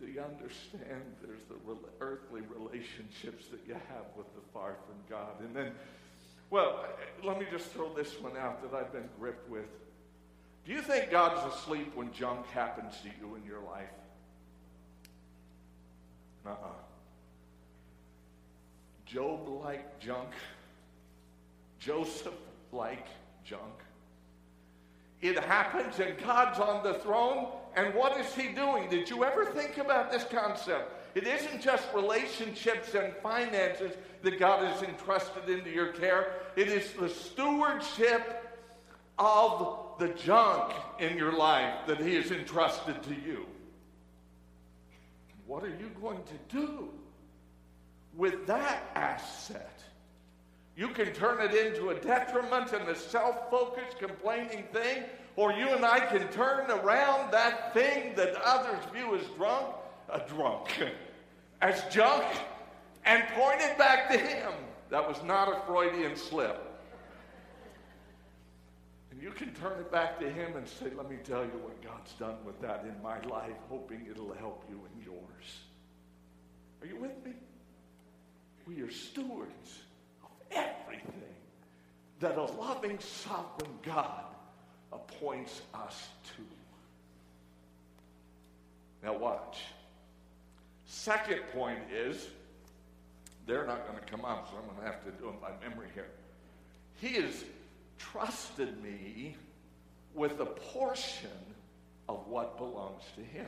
do 0.00 0.06
you 0.06 0.20
understand 0.20 1.02
there's 1.22 1.42
the 1.48 1.54
earthly 2.00 2.40
relationships 2.52 3.46
that 3.52 3.60
you 3.68 3.74
have 3.74 4.06
with 4.16 4.26
the 4.34 4.40
far 4.52 4.74
from 4.86 4.96
God? 5.08 5.40
And 5.40 5.54
then, 5.54 5.70
well, 6.50 6.84
let 7.22 7.38
me 7.38 7.46
just 7.48 7.66
throw 7.66 7.94
this 7.94 8.20
one 8.20 8.36
out 8.36 8.60
that 8.62 8.76
I've 8.76 8.92
been 8.92 9.08
gripped 9.20 9.48
with. 9.48 9.68
Do 10.66 10.72
you 10.72 10.82
think 10.82 11.12
God's 11.12 11.54
asleep 11.54 11.92
when 11.94 12.12
junk 12.12 12.44
happens 12.48 12.96
to 13.02 13.08
you 13.20 13.36
in 13.36 13.44
your 13.44 13.60
life? 13.60 13.86
Uh 16.44 16.50
uh 16.50 16.54
Job 19.06 19.48
like 19.64 20.00
junk. 20.00 20.30
Joseph 21.80 22.34
like 22.72 23.06
junk. 23.42 23.62
It 25.20 25.38
happens 25.38 25.98
and 25.98 26.16
God's 26.18 26.58
on 26.60 26.82
the 26.82 26.94
throne, 26.94 27.48
and 27.74 27.94
what 27.94 28.18
is 28.20 28.32
He 28.34 28.48
doing? 28.48 28.88
Did 28.88 29.10
you 29.10 29.24
ever 29.24 29.46
think 29.46 29.78
about 29.78 30.10
this 30.12 30.24
concept? 30.24 31.16
It 31.16 31.26
isn't 31.26 31.60
just 31.60 31.88
relationships 31.94 32.94
and 32.94 33.12
finances 33.16 33.92
that 34.22 34.38
God 34.38 34.64
has 34.64 34.82
entrusted 34.82 35.48
into 35.48 35.70
your 35.70 35.88
care, 35.88 36.32
it 36.56 36.68
is 36.68 36.92
the 36.92 37.08
stewardship 37.08 38.58
of 39.18 39.78
the 39.98 40.08
junk 40.08 40.72
in 40.98 41.16
your 41.16 41.32
life 41.32 41.86
that 41.86 41.98
He 41.98 42.14
has 42.14 42.30
entrusted 42.30 43.02
to 43.02 43.14
you. 43.14 43.46
What 45.46 45.64
are 45.64 45.68
you 45.68 45.90
going 46.00 46.22
to 46.22 46.56
do 46.56 46.88
with 48.14 48.46
that 48.46 48.84
asset? 48.94 49.82
You 50.76 50.88
can 50.88 51.12
turn 51.12 51.40
it 51.40 51.54
into 51.54 51.90
a 51.90 51.94
detriment 51.94 52.72
and 52.72 52.88
a 52.88 52.96
self 52.96 53.50
focused, 53.50 53.98
complaining 53.98 54.64
thing, 54.72 55.04
or 55.36 55.52
you 55.52 55.68
and 55.70 55.84
I 55.84 56.00
can 56.00 56.28
turn 56.28 56.70
around 56.70 57.32
that 57.32 57.74
thing 57.74 58.14
that 58.16 58.34
others 58.44 58.82
view 58.92 59.16
as 59.16 59.24
drunk, 59.36 59.74
a 60.08 60.20
drunk, 60.28 60.68
as 61.62 61.82
junk, 61.92 62.24
and 63.04 63.22
point 63.28 63.60
it 63.60 63.76
back 63.78 64.10
to 64.10 64.18
Him. 64.18 64.52
That 64.90 65.06
was 65.06 65.22
not 65.24 65.48
a 65.48 65.60
Freudian 65.66 66.16
slip. 66.16 66.66
And 69.10 69.22
you 69.22 69.30
can 69.30 69.52
turn 69.54 69.78
it 69.78 69.90
back 69.90 70.18
to 70.20 70.30
Him 70.30 70.56
and 70.56 70.66
say, 70.66 70.86
Let 70.96 71.10
me 71.10 71.16
tell 71.24 71.44
you 71.44 71.60
what 71.62 71.82
God's 71.82 72.12
done 72.14 72.36
with 72.44 72.60
that 72.62 72.84
in 72.84 73.02
my 73.02 73.20
life, 73.22 73.56
hoping 73.68 74.06
it'll 74.10 74.32
help 74.34 74.64
you 74.68 74.80
in 74.94 75.04
yours. 75.04 75.60
Are 76.80 76.86
you 76.86 76.96
with 76.96 77.24
me? 77.24 77.32
We 78.66 78.82
are 78.82 78.90
stewards 78.90 79.80
everything 80.50 81.34
that 82.20 82.36
a 82.36 82.42
loving 82.42 82.98
sovereign 82.98 83.78
God 83.82 84.24
appoints 84.92 85.62
us 85.74 86.08
to. 86.36 86.42
Now, 89.02 89.16
watch. 89.16 89.62
Second 90.86 91.40
point 91.52 91.78
is, 91.92 92.28
they're 93.46 93.66
not 93.66 93.86
going 93.86 93.98
to 93.98 94.04
come 94.04 94.24
up, 94.24 94.48
so 94.50 94.56
I'm 94.58 94.64
going 94.64 94.78
to 94.78 94.84
have 94.84 95.04
to 95.04 95.10
do 95.12 95.26
them 95.26 95.36
by 95.40 95.50
memory 95.66 95.88
here. 95.94 96.08
He 97.00 97.14
has 97.14 97.44
trusted 97.98 98.82
me 98.82 99.36
with 100.14 100.40
a 100.40 100.46
portion 100.46 101.30
of 102.08 102.26
what 102.26 102.58
belongs 102.58 103.04
to 103.16 103.22
him. 103.22 103.46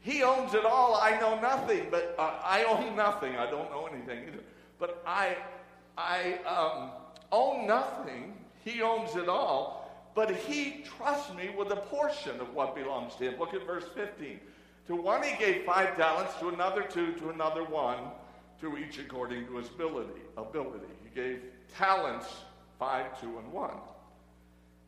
He 0.00 0.22
owns 0.22 0.54
it 0.54 0.64
all. 0.64 0.96
I 0.96 1.18
know 1.20 1.38
nothing, 1.40 1.88
but 1.90 2.14
uh, 2.18 2.34
I 2.42 2.64
own 2.64 2.96
nothing. 2.96 3.36
I 3.36 3.50
don't 3.50 3.70
know 3.70 3.88
anything 3.92 4.28
either 4.28 4.42
but 4.78 5.02
I, 5.06 5.36
I 5.96 6.38
um, 6.44 6.90
own 7.32 7.66
nothing. 7.66 8.34
He 8.64 8.82
owns 8.82 9.16
it 9.16 9.28
all. 9.28 9.86
But 10.14 10.34
he 10.34 10.82
trusts 10.96 11.34
me 11.34 11.50
with 11.56 11.70
a 11.72 11.76
portion 11.76 12.40
of 12.40 12.54
what 12.54 12.74
belongs 12.74 13.14
to 13.16 13.30
him. 13.30 13.38
Look 13.38 13.52
at 13.52 13.66
verse 13.66 13.84
15. 13.94 14.40
To 14.86 14.96
one 14.96 15.22
he 15.22 15.36
gave 15.36 15.64
five 15.64 15.96
talents, 15.96 16.32
to 16.40 16.48
another 16.48 16.82
two, 16.82 17.12
to 17.14 17.28
another 17.28 17.64
one, 17.64 17.98
to 18.60 18.78
each 18.78 18.98
according 18.98 19.46
to 19.46 19.56
his 19.56 19.68
ability. 19.68 20.22
ability. 20.38 20.86
He 21.04 21.14
gave 21.14 21.42
talents, 21.76 22.28
five, 22.78 23.20
two, 23.20 23.38
and 23.38 23.52
one. 23.52 23.76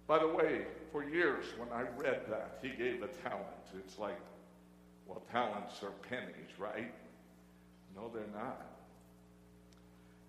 By 0.07 0.19
the 0.19 0.29
way, 0.29 0.63
for 0.93 1.05
years 1.05 1.45
when 1.59 1.69
I 1.71 1.83
read 1.99 2.23
that, 2.31 2.59
he 2.63 2.71
gave 2.71 3.03
a 3.03 3.09
talent. 3.09 3.45
It's 3.77 3.99
like, 3.99 4.19
well, 5.07 5.23
talents 5.31 5.83
are 5.83 5.93
pennies, 6.09 6.53
right? 6.59 6.93
No, 7.95 8.11
they're 8.15 8.25
not. 8.33 8.67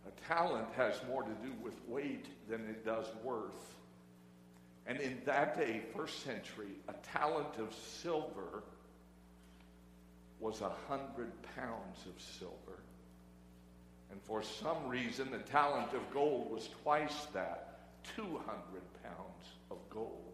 A 0.09 0.27
talent 0.27 0.67
has 0.75 0.95
more 1.07 1.23
to 1.23 1.33
do 1.43 1.53
with 1.61 1.73
weight 1.87 2.25
than 2.49 2.61
it 2.61 2.83
does 2.85 3.05
worth. 3.23 3.75
And 4.87 4.99
in 4.99 5.21
that 5.25 5.57
day, 5.57 5.81
first 5.95 6.23
century, 6.23 6.71
a 6.87 6.93
talent 7.13 7.57
of 7.59 7.73
silver 7.73 8.63
was 10.39 10.61
a 10.61 10.71
hundred 10.87 11.31
pounds 11.55 12.05
of 12.07 12.19
silver. 12.39 12.79
And 14.09 14.19
for 14.23 14.41
some 14.41 14.87
reason, 14.87 15.29
the 15.29 15.39
talent 15.39 15.93
of 15.93 16.11
gold 16.11 16.49
was 16.49 16.69
twice 16.81 17.27
that 17.33 17.79
200 18.15 18.41
pounds 19.03 19.45
of 19.69 19.77
gold. 19.89 20.33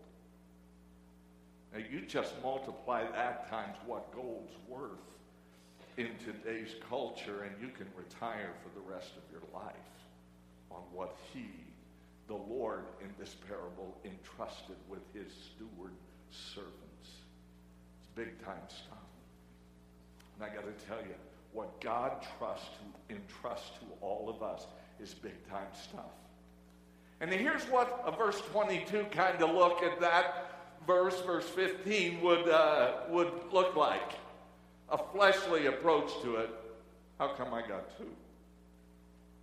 Now, 1.74 1.80
you 1.92 2.02
just 2.02 2.34
multiply 2.42 3.04
that 3.12 3.50
times 3.50 3.76
what 3.86 4.14
gold's 4.14 4.54
worth 4.70 5.15
in 5.98 6.10
today's 6.24 6.76
culture, 6.90 7.44
and 7.44 7.56
you 7.62 7.70
can 7.70 7.88
retire 7.96 8.52
for 8.64 8.70
the 8.78 8.94
rest 8.94 9.12
of 9.16 9.24
your 9.32 9.44
life 9.54 9.76
on 10.70 10.82
what 10.94 11.16
He, 11.34 11.48
the 12.28 12.36
Lord, 12.36 12.84
in 13.02 13.10
this 13.18 13.36
parable, 13.48 13.96
entrusted 14.04 14.76
with 14.90 15.02
His 15.14 15.32
steward 15.32 15.94
servants. 16.32 16.74
It's 18.00 18.08
big 18.16 18.44
time 18.44 18.68
stuff. 18.68 18.98
And 20.36 20.44
I 20.44 20.54
got 20.54 20.66
to 20.66 20.86
tell 20.86 21.00
you, 21.00 21.16
what 21.54 21.80
God 21.80 22.26
trusts 22.38 22.68
to 22.68 23.16
entrust 23.16 23.76
to 23.80 23.86
all 24.02 24.30
of 24.30 24.44
us 24.44 24.68
is 25.00 25.14
big 25.14 25.48
time 25.50 25.68
stuff. 25.82 26.12
And 27.22 27.32
here's 27.32 27.64
what 27.64 28.04
a 28.06 28.12
verse 28.12 28.42
22 28.52 29.06
kind 29.12 29.42
of 29.42 29.56
look 29.56 29.82
at 29.82 30.02
that 30.02 30.52
verse, 30.86 31.20
verse 31.22 31.48
15, 31.48 32.22
would, 32.22 32.50
uh, 32.50 32.92
would 33.10 33.32
look 33.54 33.78
like 33.78 34.25
a 34.90 34.98
fleshly 34.98 35.68
approach 35.68 36.12
to 36.22 36.36
it, 36.36 36.50
how 37.20 37.30
come 37.30 37.54
I 37.54 37.62
got 37.62 37.98
two? 37.98 38.10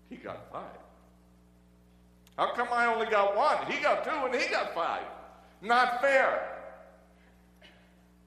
He 0.08 0.16
got 0.16 0.50
five. 0.52 0.64
How 2.36 2.54
come 2.54 2.68
I 2.72 2.86
only 2.86 3.06
got 3.06 3.36
one? 3.36 3.70
He 3.70 3.82
got 3.82 4.04
two 4.04 4.10
and 4.10 4.34
he 4.34 4.48
got 4.50 4.74
five. 4.74 5.04
Not 5.60 6.00
fair. 6.00 6.48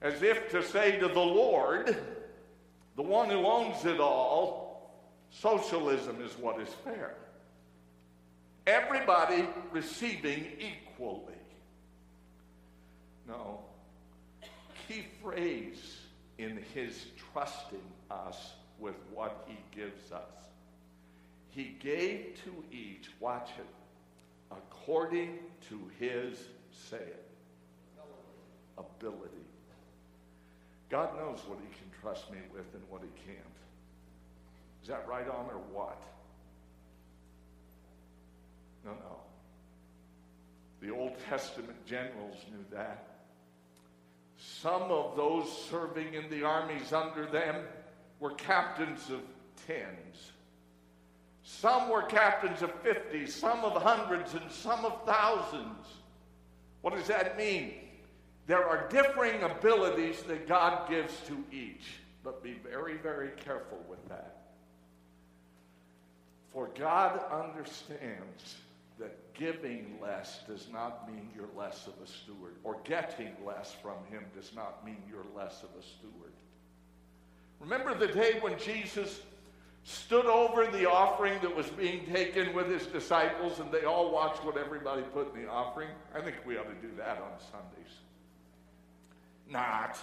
As 0.01 0.21
if 0.21 0.49
to 0.51 0.63
say 0.63 0.99
to 0.99 1.07
the 1.07 1.19
Lord, 1.19 1.97
the 2.95 3.01
one 3.01 3.29
who 3.29 3.45
owns 3.45 3.85
it 3.85 3.99
all, 3.99 4.91
socialism 5.29 6.21
is 6.21 6.33
what 6.33 6.59
is 6.61 6.69
fair. 6.83 7.15
Everybody 8.67 9.47
receiving 9.71 10.47
equally. 10.59 11.33
No. 13.27 13.59
Key 14.87 15.05
phrase 15.21 15.94
in 16.37 16.63
his 16.73 17.05
trusting 17.31 17.81
us 18.11 18.53
with 18.79 18.95
what 19.13 19.47
he 19.47 19.57
gives 19.77 20.11
us. 20.11 20.21
He 21.49 21.75
gave 21.79 22.37
to 22.43 22.75
each, 22.75 23.09
watch 23.19 23.49
it, 23.57 23.65
according 24.51 25.39
to 25.69 25.79
his, 25.99 26.37
say 26.89 26.97
it, 26.97 27.25
ability. 28.77 29.31
God 30.89 31.15
knows 31.17 31.39
what 31.47 31.59
he 31.59 31.67
can 31.67 31.89
trust 32.01 32.29
me 32.31 32.39
with 32.53 32.65
and 32.73 32.83
what 32.89 33.01
he 33.01 33.09
can't. 33.25 33.39
Is 34.81 34.89
that 34.89 35.07
right 35.07 35.27
on 35.27 35.45
or 35.45 35.61
what? 35.73 36.01
No, 38.85 38.91
no. 38.91 39.17
The 40.81 40.93
Old 40.93 41.13
Testament 41.27 41.85
generals 41.85 42.35
knew 42.51 42.63
that. 42.71 43.14
Some 44.61 44.83
of 44.83 45.15
those 45.15 45.51
serving 45.69 46.13
in 46.13 46.29
the 46.29 46.43
armies 46.43 46.93
under 46.93 47.25
them 47.25 47.55
were 48.19 48.31
captains 48.31 49.09
of 49.09 49.21
tens. 49.67 50.31
Some 51.43 51.89
were 51.89 52.03
captains 52.03 52.61
of 52.61 52.71
fifties, 52.81 53.33
some 53.33 53.63
of 53.63 53.81
hundreds, 53.81 54.33
and 54.33 54.51
some 54.51 54.85
of 54.85 55.05
thousands. 55.05 55.87
What 56.81 56.95
does 56.95 57.07
that 57.07 57.37
mean? 57.37 57.73
There 58.47 58.63
are 58.63 58.87
differing 58.89 59.41
abilities 59.41 60.21
that 60.23 60.47
God 60.47 60.89
gives 60.89 61.19
to 61.27 61.43
each, 61.51 61.85
but 62.23 62.43
be 62.43 62.53
very, 62.53 62.97
very 62.97 63.29
careful 63.43 63.83
with 63.89 64.07
that. 64.09 64.37
For 66.51 66.69
God 66.77 67.19
understands 67.31 68.55
that 68.99 69.33
giving 69.33 69.97
less 70.01 70.41
does 70.47 70.67
not 70.71 71.07
mean 71.11 71.29
you're 71.35 71.49
less 71.57 71.87
of 71.87 71.93
a 72.03 72.07
steward, 72.07 72.55
or 72.63 72.77
getting 72.83 73.31
less 73.45 73.75
from 73.81 73.97
Him 74.09 74.23
does 74.35 74.51
not 74.55 74.85
mean 74.85 74.97
you're 75.09 75.25
less 75.35 75.63
of 75.63 75.69
a 75.77 75.83
steward. 75.83 76.31
Remember 77.59 77.93
the 77.95 78.07
day 78.07 78.37
when 78.41 78.57
Jesus 78.59 79.21
stood 79.83 80.25
over 80.25 80.65
the 80.67 80.89
offering 80.89 81.39
that 81.41 81.55
was 81.55 81.67
being 81.67 82.05
taken 82.07 82.53
with 82.53 82.67
his 82.67 82.87
disciples 82.87 83.59
and 83.59 83.71
they 83.71 83.83
all 83.83 84.11
watched 84.11 84.43
what 84.43 84.57
everybody 84.57 85.03
put 85.13 85.33
in 85.35 85.43
the 85.43 85.49
offering? 85.49 85.89
I 86.13 86.21
think 86.21 86.37
we 86.45 86.57
ought 86.57 86.67
to 86.67 86.87
do 86.87 86.93
that 86.97 87.19
on 87.19 87.39
Sundays. 87.39 87.93
Not. 89.49 89.97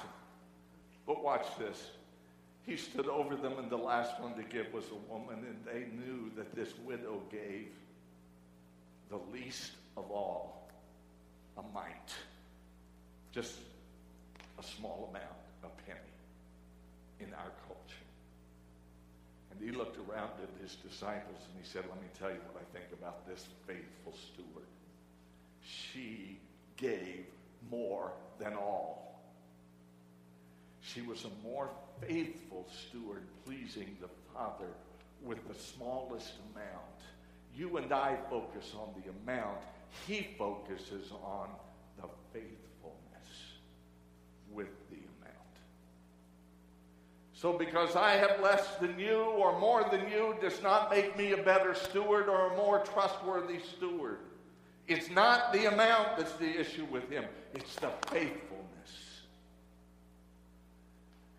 But 1.06 1.22
watch 1.22 1.46
this. 1.58 1.90
He 2.64 2.76
stood 2.76 3.08
over 3.08 3.34
them, 3.34 3.54
and 3.58 3.68
the 3.68 3.76
last 3.76 4.20
one 4.20 4.34
to 4.36 4.44
give 4.44 4.72
was 4.72 4.84
a 4.92 5.12
woman, 5.12 5.44
and 5.44 5.58
they 5.66 5.86
knew 5.96 6.30
that 6.36 6.54
this 6.54 6.72
widow 6.84 7.20
gave 7.30 7.72
the 9.12 9.20
least 9.30 9.72
of 9.98 10.10
all 10.10 10.70
a 11.58 11.62
mite, 11.74 12.14
just 13.30 13.58
a 14.58 14.62
small 14.62 15.10
amount, 15.10 15.26
a 15.62 15.82
penny, 15.86 16.00
in 17.20 17.26
our 17.34 17.52
culture. 17.66 18.06
And 19.50 19.60
he 19.60 19.70
looked 19.70 19.98
around 19.98 20.30
at 20.42 20.48
his 20.62 20.76
disciples 20.76 21.42
and 21.46 21.62
he 21.62 21.68
said, 21.68 21.84
Let 21.90 22.00
me 22.00 22.08
tell 22.18 22.30
you 22.30 22.38
what 22.50 22.62
I 22.62 22.64
think 22.72 22.86
about 22.98 23.28
this 23.28 23.44
faithful 23.66 24.14
steward. 24.14 24.66
She 25.62 26.38
gave 26.78 27.26
more 27.70 28.12
than 28.38 28.54
all. 28.54 29.20
She 30.80 31.02
was 31.02 31.26
a 31.26 31.46
more 31.46 31.68
faithful 32.00 32.66
steward, 32.88 33.24
pleasing 33.44 33.94
the 34.00 34.08
Father 34.32 34.72
with 35.22 35.46
the 35.48 35.54
smallest 35.54 36.32
amount. 36.54 37.02
You 37.56 37.76
and 37.76 37.92
I 37.92 38.16
focus 38.30 38.72
on 38.74 38.88
the 39.02 39.10
amount. 39.10 39.58
He 40.06 40.28
focuses 40.38 41.10
on 41.22 41.48
the 41.96 42.08
faithfulness 42.32 43.28
with 44.50 44.68
the 44.90 44.96
amount. 44.96 45.36
So, 47.34 47.52
because 47.52 47.96
I 47.96 48.12
have 48.12 48.40
less 48.40 48.76
than 48.76 48.98
you 48.98 49.20
or 49.20 49.58
more 49.58 49.84
than 49.90 50.08
you, 50.10 50.36
does 50.40 50.62
not 50.62 50.90
make 50.90 51.16
me 51.18 51.32
a 51.32 51.42
better 51.42 51.74
steward 51.74 52.28
or 52.28 52.52
a 52.52 52.56
more 52.56 52.78
trustworthy 52.80 53.58
steward. 53.76 54.18
It's 54.88 55.10
not 55.10 55.52
the 55.52 55.66
amount 55.72 56.16
that's 56.16 56.32
the 56.34 56.58
issue 56.58 56.86
with 56.90 57.08
him, 57.10 57.24
it's 57.54 57.74
the 57.76 57.90
faithfulness. 58.08 59.22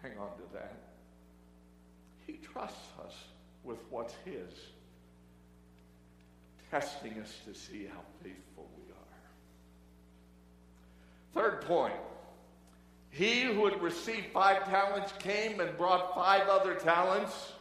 Hang 0.01 0.17
on 0.19 0.35
to 0.37 0.53
that. 0.53 0.75
He 2.27 2.33
trusts 2.33 2.87
us 3.05 3.13
with 3.63 3.79
what's 3.89 4.15
his, 4.25 4.49
testing 6.73 7.19
us 7.21 7.31
to 7.45 7.53
see 7.53 7.85
how 7.85 8.01
faithful 8.23 8.67
we 8.75 8.91
are. 11.39 11.43
Third 11.43 11.61
point. 11.61 11.93
He 13.11 13.41
who 13.41 13.65
had 13.65 13.79
received 13.79 14.33
five 14.33 14.67
talents 14.67 15.13
came 15.19 15.59
and 15.59 15.77
brought 15.77 16.15
five 16.15 16.47
other 16.47 16.73
talents. 16.73 17.51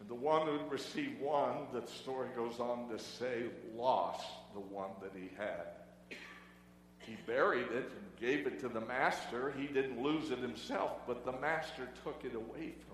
And 0.00 0.08
the 0.08 0.14
one 0.16 0.44
who 0.48 0.58
had 0.58 0.72
received 0.72 1.20
one, 1.20 1.68
the 1.72 1.86
story 1.86 2.30
goes 2.34 2.58
on 2.58 2.88
to 2.88 2.98
say, 2.98 3.44
lost 3.76 4.26
the 4.54 4.60
one 4.60 4.90
that 5.00 5.12
he 5.14 5.30
had. 5.38 6.18
He 6.98 7.16
buried 7.28 7.70
it 7.70 7.92
and 7.92 8.20
gave 8.20 8.48
it 8.48 8.58
to 8.62 8.68
the 8.68 8.80
master. 8.80 9.54
He 9.56 9.68
didn't 9.68 10.02
lose 10.02 10.32
it 10.32 10.40
himself, 10.40 11.06
but 11.06 11.24
the 11.24 11.38
master 11.38 11.88
took 12.02 12.24
it 12.24 12.34
away 12.34 12.72
from 12.88 12.93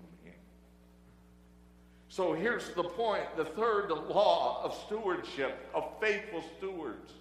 So 2.11 2.33
here's 2.33 2.67
the 2.71 2.83
point 2.83 3.23
the 3.37 3.45
third 3.45 3.89
law 3.89 4.61
of 4.65 4.75
stewardship, 4.85 5.69
of 5.73 5.85
faithful 6.01 6.43
stewards, 6.57 7.13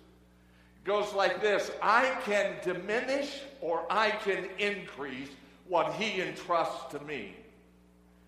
goes 0.82 1.12
like 1.12 1.40
this 1.40 1.70
I 1.80 2.16
can 2.24 2.56
diminish 2.64 3.42
or 3.60 3.86
I 3.88 4.10
can 4.10 4.48
increase 4.58 5.28
what 5.68 5.92
he 5.92 6.20
entrusts 6.20 6.90
to 6.90 6.98
me. 7.04 7.36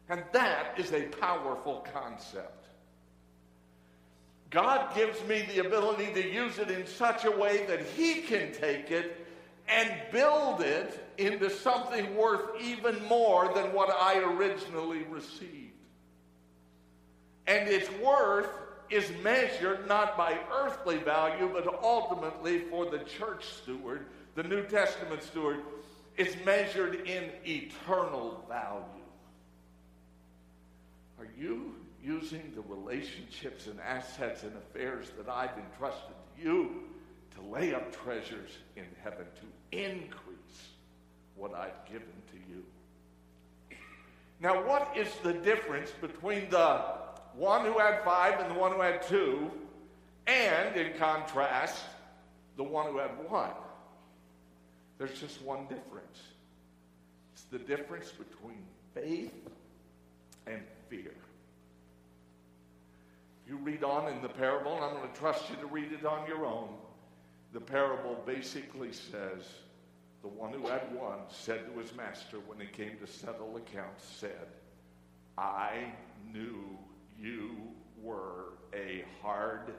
And 0.09 0.23
that 0.31 0.75
is 0.77 0.93
a 0.93 1.03
powerful 1.03 1.85
concept. 1.93 2.65
God 4.51 4.95
gives 4.95 5.21
me 5.25 5.45
the 5.53 5.67
ability 5.67 6.13
to 6.15 6.33
use 6.33 6.59
it 6.59 6.71
in 6.71 6.87
such 6.87 7.25
a 7.25 7.31
way 7.33 7.67
that 7.67 7.81
He 7.97 8.21
can 8.21 8.53
take 8.53 8.93
it 8.93 9.27
and 9.67 9.91
build 10.13 10.61
it 10.61 11.09
into 11.19 11.51
something 11.51 12.15
worth 12.15 12.63
even 12.63 13.03
more 13.07 13.53
than 13.53 13.73
what 13.73 13.91
I 13.91 14.19
originally 14.19 15.05
received. 15.11 15.72
And 17.47 17.69
its 17.69 17.91
worth 18.03 18.49
is 18.91 19.11
measured 19.23 19.89
not 19.89 20.17
by 20.17 20.39
earthly 20.53 20.99
value, 20.99 21.51
but 21.53 21.67
ultimately 21.83 22.61
for 22.71 22.91
the 22.91 22.99
church 22.99 23.45
steward, 23.45 24.07
the 24.35 24.43
New 24.43 24.65
Testament 24.65 25.23
steward, 25.23 25.61
it's 26.17 26.37
measured 26.45 27.07
in 27.07 27.31
eternal 27.45 28.45
value. 28.49 28.85
Are 31.19 31.29
you 31.39 31.75
using 32.03 32.53
the 32.55 32.63
relationships 32.63 33.67
and 33.67 33.81
assets 33.81 34.43
and 34.43 34.53
affairs 34.57 35.11
that 35.17 35.29
I've 35.29 35.57
entrusted 35.57 36.15
to 36.37 36.43
you 36.43 36.83
to 37.37 37.43
lay 37.43 37.75
up 37.75 37.93
treasures 38.05 38.51
in 38.77 38.85
heaven, 39.03 39.27
to 39.41 39.79
increase 39.79 40.19
what 41.37 41.55
I've 41.55 41.85
given 41.87 42.03
to 42.03 42.37
you. 42.51 42.63
Now, 44.41 44.67
what 44.67 44.97
is 44.97 45.09
the 45.23 45.33
difference 45.33 45.91
between 46.01 46.51
the 46.51 46.85
one 47.37 47.65
who 47.65 47.79
had 47.79 48.03
five 48.05 48.41
and 48.41 48.51
the 48.51 48.59
one 48.59 48.73
who 48.73 48.81
had 48.81 49.03
two, 49.03 49.51
and 50.27 50.77
in 50.77 50.93
contrast, 50.99 51.83
the 52.57 52.63
one 52.63 52.93
who 52.93 52.99
had 52.99 53.11
one? 53.29 53.51
There's 54.99 55.19
just 55.19 55.43
one 55.43 55.63
difference. 55.63 56.21
It's 57.33 57.45
the 57.45 57.59
difference 57.59 58.11
between 58.11 58.63
faith 58.95 59.33
and 60.47 60.63
fear. 60.89 61.15
You 63.49 63.57
read 63.57 63.83
on 63.83 64.13
in 64.13 64.23
the 64.23 64.29
parable, 64.29 64.77
and 64.77 64.85
I'm 64.85 64.95
going 64.95 65.11
to 65.11 65.19
trust 65.19 65.51
you 65.51 65.57
to 65.57 65.67
read 65.67 65.93
it 65.93 66.07
on 66.07 66.27
your 66.29 66.47
own. 66.47 66.69
The 67.53 67.61
parable 67.61 68.23
basically 68.25 68.93
says 68.93 69.43
the 70.23 70.29
one 70.29 70.53
who 70.53 70.69
had 70.69 70.95
one 70.95 71.19
said 71.29 71.67
to 71.67 71.81
his 71.81 71.95
master 71.95 72.39
when 72.47 72.61
he 72.61 72.67
came 72.67 72.97
to 73.01 73.07
settle 73.07 73.57
accounts, 73.57 74.05
said, 74.05 74.47
I 75.37 75.93
knew 76.33 76.79
you 77.23 77.57
were 78.03 78.55
a 78.75 79.05
hard 79.23 79.73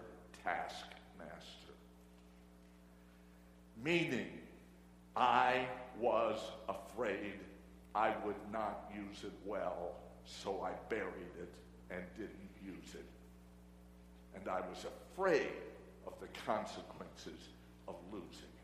taskmaster. 0.43 1.73
Meaning, 3.83 4.29
I 5.15 5.67
was 5.99 6.39
afraid 6.69 7.33
I 7.93 8.13
would 8.25 8.35
not 8.51 8.91
use 8.95 9.23
it 9.23 9.33
well, 9.45 9.97
so 10.25 10.61
I 10.61 10.71
buried 10.89 11.35
it 11.39 11.53
and 11.91 12.03
didn't 12.17 12.49
use 12.65 12.95
it 12.95 13.05
and 14.35 14.47
I 14.47 14.61
was 14.61 14.85
afraid 14.85 15.51
of 16.05 16.13
the 16.19 16.27
consequences 16.45 17.39
of 17.87 17.95
losing. 18.11 18.27
it. 18.27 18.63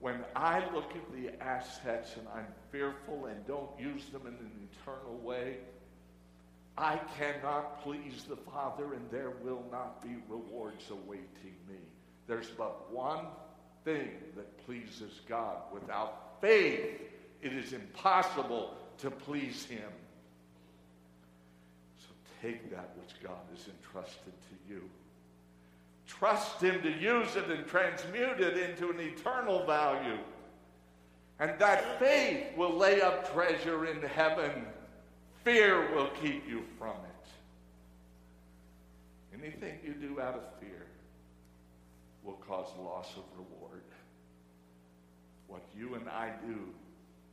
When 0.00 0.24
I 0.34 0.62
look 0.74 0.92
at 0.94 1.12
the 1.12 1.42
assets 1.42 2.16
and 2.16 2.26
I'm 2.34 2.46
fearful 2.70 3.26
and 3.26 3.46
don't 3.46 3.70
use 3.78 4.06
them 4.06 4.22
in 4.22 4.34
an 4.34 4.68
eternal 4.72 5.16
way, 5.18 5.58
I 6.78 7.00
cannot 7.18 7.82
please 7.82 8.24
the 8.28 8.36
Father 8.36 8.94
and 8.94 9.10
there 9.10 9.32
will 9.42 9.64
not 9.70 10.02
be 10.02 10.16
rewards 10.28 10.90
awaiting 10.90 11.56
me. 11.68 11.78
There's 12.26 12.48
but 12.48 12.92
one 12.92 13.26
thing 13.84 14.10
that 14.36 14.66
pleases 14.66 15.20
God. 15.28 15.56
Without 15.72 16.40
faith, 16.40 17.00
it 17.40 17.52
is 17.52 17.72
impossible 17.72 18.74
to 18.98 19.10
please 19.10 19.64
Him. 19.64 19.88
So 21.98 22.08
take 22.42 22.70
that 22.70 22.90
which 22.98 23.22
God 23.22 23.40
has 23.54 23.66
entrusted 23.68 24.32
to 24.32 24.74
you. 24.74 24.82
Trust 26.06 26.60
Him 26.60 26.82
to 26.82 26.90
use 26.90 27.36
it 27.36 27.48
and 27.50 27.66
transmute 27.66 28.40
it 28.40 28.58
into 28.58 28.90
an 28.90 29.00
eternal 29.00 29.64
value. 29.64 30.18
And 31.38 31.58
that 31.58 31.98
faith 31.98 32.56
will 32.56 32.74
lay 32.74 33.00
up 33.00 33.32
treasure 33.32 33.86
in 33.86 34.00
heaven. 34.02 34.66
Fear 35.46 35.94
will 35.94 36.10
keep 36.20 36.48
you 36.48 36.64
from 36.76 36.96
it. 36.96 37.28
Anything 39.40 39.78
you 39.86 39.94
do 39.94 40.20
out 40.20 40.34
of 40.34 40.42
fear 40.58 40.86
will 42.24 42.40
cause 42.48 42.66
loss 42.76 43.10
of 43.16 43.22
reward. 43.38 43.84
What 45.46 45.62
you 45.72 45.94
and 45.94 46.08
I 46.08 46.32
do, 46.44 46.58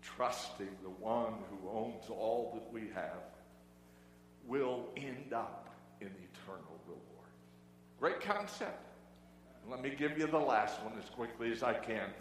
trusting 0.04 0.70
the 0.84 0.92
one 0.92 1.34
who 1.50 1.68
owns 1.68 2.04
all 2.08 2.52
that 2.54 2.72
we 2.72 2.88
have, 2.94 3.24
will 4.46 4.90
end 4.96 5.34
up 5.34 5.74
in 6.00 6.10
eternal 6.10 6.80
reward. 6.86 7.32
Great 8.00 8.22
concept. 8.22 8.80
let 9.68 9.82
me 9.82 9.90
give 9.90 10.20
you 10.20 10.28
the 10.28 10.38
last 10.38 10.80
one 10.84 10.94
as 11.04 11.10
quickly 11.10 11.52
as 11.52 11.64
I 11.64 11.74
can. 11.74 12.12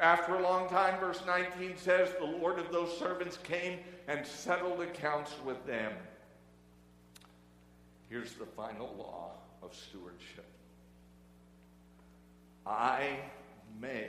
After 0.00 0.34
a 0.34 0.42
long 0.42 0.66
time, 0.70 0.98
verse 0.98 1.22
19 1.26 1.76
says, 1.76 2.08
the 2.18 2.24
Lord 2.24 2.58
of 2.58 2.72
those 2.72 2.96
servants 2.98 3.38
came 3.42 3.80
and 4.08 4.26
settled 4.26 4.80
accounts 4.80 5.34
with 5.44 5.64
them. 5.66 5.92
Here's 8.08 8.32
the 8.32 8.46
final 8.46 8.94
law 8.98 9.32
of 9.62 9.74
stewardship 9.74 10.46
I 12.66 13.18
may 13.80 14.08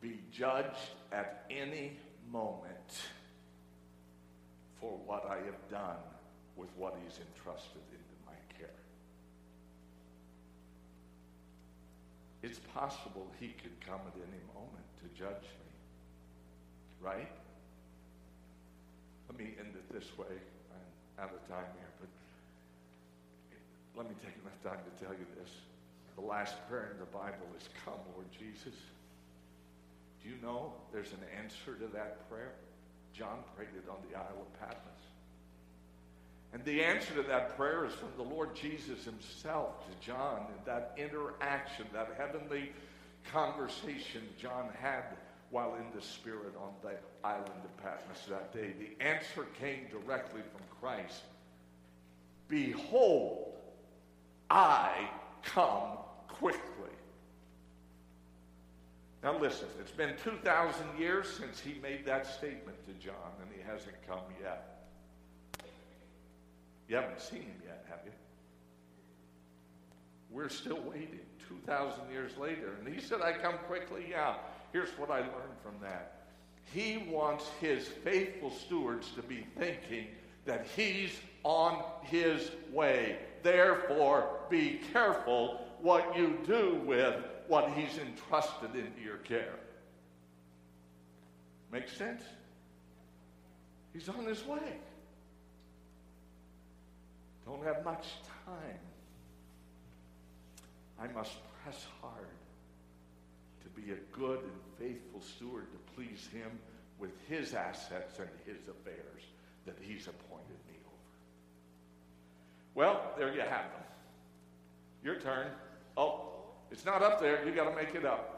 be 0.00 0.20
judged 0.32 0.76
at 1.12 1.46
any 1.50 1.96
moment 2.30 3.02
for 4.80 4.98
what 5.06 5.24
I 5.26 5.36
have 5.36 5.70
done 5.70 5.96
with 6.56 6.70
what 6.76 6.98
he's 7.02 7.18
entrusted 7.18 7.82
into 7.92 8.14
my 8.26 8.32
care. 8.58 8.68
It's 12.42 12.58
possible 12.74 13.26
he 13.40 13.48
could 13.48 13.74
come 13.80 14.00
at 14.06 14.14
any 14.16 14.42
moment 14.54 14.86
to 15.02 15.06
judge 15.18 15.42
me. 15.42 15.70
Right? 17.00 17.30
Let 19.28 19.38
me 19.38 19.54
end 19.58 19.74
it 19.74 19.92
this 19.92 20.16
way. 20.18 20.30
I'm 20.30 21.24
out 21.24 21.34
of 21.34 21.40
time 21.48 21.70
here, 21.78 21.92
but 22.00 22.08
let 23.96 24.08
me 24.08 24.14
take 24.22 24.34
enough 24.42 24.60
time 24.62 24.84
to 24.84 25.04
tell 25.04 25.14
you 25.14 25.26
this. 25.40 25.50
The 26.16 26.22
last 26.22 26.54
prayer 26.68 26.92
in 26.92 26.98
the 26.98 27.10
Bible 27.12 27.48
is, 27.58 27.68
Come, 27.84 28.00
Lord 28.14 28.26
Jesus. 28.32 28.76
Do 30.22 30.28
you 30.28 30.36
know 30.42 30.72
there's 30.92 31.12
an 31.12 31.24
answer 31.36 31.74
to 31.78 31.86
that 31.94 32.28
prayer? 32.28 32.52
John 33.12 33.40
prayed 33.56 33.72
it 33.76 33.88
on 33.88 33.96
the 34.10 34.16
Isle 34.16 34.44
of 34.44 34.60
Patmos. 34.60 34.95
And 36.52 36.64
the 36.64 36.82
answer 36.82 37.14
to 37.14 37.22
that 37.24 37.56
prayer 37.56 37.84
is 37.84 37.92
from 37.92 38.08
the 38.16 38.22
Lord 38.22 38.54
Jesus 38.54 39.04
himself 39.04 39.86
to 39.86 40.06
John 40.06 40.46
that 40.64 40.94
interaction, 40.96 41.86
that 41.92 42.14
heavenly 42.16 42.72
conversation 43.30 44.22
John 44.40 44.70
had 44.80 45.04
while 45.50 45.74
in 45.74 45.86
the 45.94 46.02
Spirit 46.02 46.54
on 46.60 46.72
the 46.82 46.96
island 47.26 47.60
of 47.64 47.76
Patmos 47.82 48.24
that 48.28 48.52
day. 48.52 48.72
The 48.78 49.04
answer 49.04 49.46
came 49.58 49.86
directly 49.90 50.40
from 50.40 50.62
Christ 50.80 51.22
Behold, 52.48 53.54
I 54.50 55.08
come 55.42 55.98
quickly. 56.28 56.60
Now, 59.22 59.38
listen, 59.38 59.66
it's 59.80 59.90
been 59.90 60.14
2,000 60.22 60.98
years 60.98 61.28
since 61.28 61.58
he 61.58 61.80
made 61.82 62.06
that 62.06 62.26
statement 62.26 62.76
to 62.86 62.92
John, 63.04 63.32
and 63.40 63.50
he 63.52 63.60
hasn't 63.68 63.96
come 64.06 64.20
yet. 64.40 64.85
You 66.88 66.96
haven't 66.96 67.20
seen 67.20 67.42
him 67.42 67.60
yet, 67.64 67.84
have 67.88 68.00
you? 68.04 68.12
We're 70.30 70.48
still 70.48 70.80
waiting 70.80 71.20
2,000 71.48 72.10
years 72.10 72.36
later. 72.38 72.76
And 72.78 72.92
he 72.92 73.00
said, 73.00 73.20
I 73.20 73.32
come 73.32 73.58
quickly. 73.66 74.06
Yeah. 74.10 74.34
Here's 74.72 74.90
what 74.98 75.10
I 75.10 75.20
learned 75.20 75.58
from 75.62 75.74
that. 75.82 76.12
He 76.72 77.06
wants 77.08 77.48
his 77.60 77.86
faithful 77.86 78.50
stewards 78.50 79.10
to 79.16 79.22
be 79.22 79.46
thinking 79.58 80.08
that 80.44 80.66
he's 80.76 81.18
on 81.44 81.82
his 82.02 82.50
way. 82.72 83.18
Therefore, 83.42 84.28
be 84.50 84.80
careful 84.92 85.60
what 85.80 86.16
you 86.16 86.38
do 86.46 86.80
with 86.84 87.16
what 87.46 87.70
he's 87.70 87.98
entrusted 87.98 88.74
into 88.74 89.00
your 89.00 89.18
care. 89.18 89.54
Make 91.72 91.88
sense? 91.88 92.22
He's 93.92 94.08
on 94.08 94.24
his 94.26 94.44
way. 94.44 94.78
Don't 97.46 97.64
have 97.64 97.84
much 97.84 98.06
time. 98.44 98.80
I 101.00 101.06
must 101.16 101.32
press 101.62 101.86
hard 102.02 102.26
to 103.62 103.80
be 103.80 103.92
a 103.92 103.96
good 104.12 104.40
and 104.40 104.50
faithful 104.78 105.20
steward 105.20 105.66
to 105.70 105.78
please 105.94 106.28
him 106.32 106.58
with 106.98 107.12
his 107.28 107.54
assets 107.54 108.18
and 108.18 108.28
his 108.44 108.66
affairs 108.68 109.22
that 109.64 109.76
he's 109.80 110.08
appointed 110.08 110.58
me 110.66 110.74
over. 110.86 110.96
Well, 112.74 113.12
there 113.16 113.32
you 113.32 113.40
have 113.40 113.50
them. 113.50 113.84
Your 115.04 115.20
turn. 115.20 115.46
Oh, 115.96 116.32
it's 116.72 116.84
not 116.84 117.02
up 117.02 117.20
there. 117.20 117.46
You 117.46 117.52
got 117.54 117.70
to 117.70 117.76
make 117.76 117.94
it 117.94 118.04
up. 118.04 118.32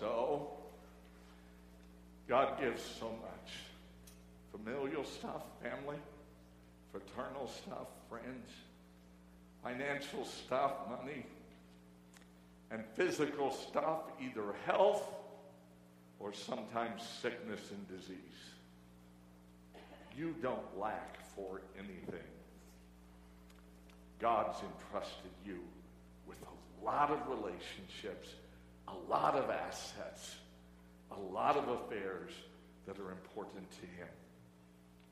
So, 0.00 0.50
God 2.28 2.60
gives 2.60 2.82
so 2.82 3.06
much 3.06 3.52
familial 4.52 5.04
stuff, 5.04 5.42
family 5.62 5.96
fraternal 6.94 7.48
stuff, 7.48 7.88
friends, 8.08 8.48
financial 9.64 10.24
stuff, 10.24 10.72
money, 10.88 11.26
and 12.70 12.84
physical 12.94 13.50
stuff, 13.50 14.02
either 14.20 14.54
health 14.64 15.02
or 16.20 16.32
sometimes 16.32 17.02
sickness 17.20 17.60
and 17.72 17.88
disease. 17.88 18.18
You 20.16 20.36
don't 20.40 20.78
lack 20.78 21.18
for 21.34 21.62
anything. 21.76 22.28
God's 24.20 24.58
entrusted 24.62 25.32
you 25.44 25.58
with 26.28 26.38
a 26.42 26.84
lot 26.84 27.10
of 27.10 27.18
relationships, 27.28 28.28
a 28.86 29.10
lot 29.10 29.34
of 29.34 29.50
assets, 29.50 30.36
a 31.10 31.18
lot 31.18 31.56
of 31.56 31.68
affairs 31.68 32.30
that 32.86 33.00
are 33.00 33.10
important 33.10 33.68
to 33.72 33.86
Him. 33.98 34.08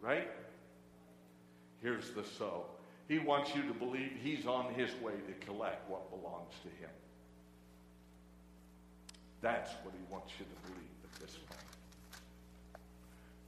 Right? 0.00 0.28
Here's 1.82 2.10
the 2.10 2.24
so. 2.38 2.66
He 3.08 3.18
wants 3.18 3.54
you 3.54 3.62
to 3.62 3.74
believe 3.74 4.12
he's 4.22 4.46
on 4.46 4.72
his 4.74 4.90
way 5.02 5.12
to 5.12 5.46
collect 5.46 5.90
what 5.90 6.08
belongs 6.10 6.54
to 6.62 6.68
him. 6.82 6.90
That's 9.40 9.70
what 9.82 9.92
he 9.92 10.12
wants 10.12 10.32
you 10.38 10.44
to 10.44 10.70
believe 10.70 10.88
at 11.04 11.20
this 11.20 11.36
point. 11.36 11.60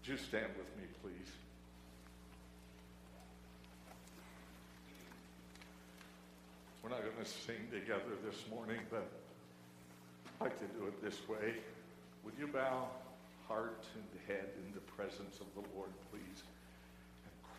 Would 0.00 0.10
you 0.10 0.16
stand 0.16 0.48
with 0.58 0.66
me, 0.76 0.88
please? 1.00 1.30
We're 6.82 6.90
not 6.90 7.00
going 7.00 7.24
to 7.24 7.30
sing 7.30 7.68
together 7.72 8.18
this 8.22 8.44
morning, 8.50 8.80
but 8.90 9.08
I'd 10.40 10.44
like 10.44 10.58
to 10.58 10.78
do 10.78 10.86
it 10.86 11.02
this 11.02 11.26
way. 11.28 11.54
Would 12.24 12.34
you 12.38 12.48
bow 12.48 12.88
heart 13.48 13.84
and 13.94 14.04
head 14.26 14.50
in 14.66 14.74
the 14.74 14.80
presence 14.80 15.38
of 15.40 15.46
the 15.54 15.66
Lord, 15.74 15.90
please? 16.10 16.42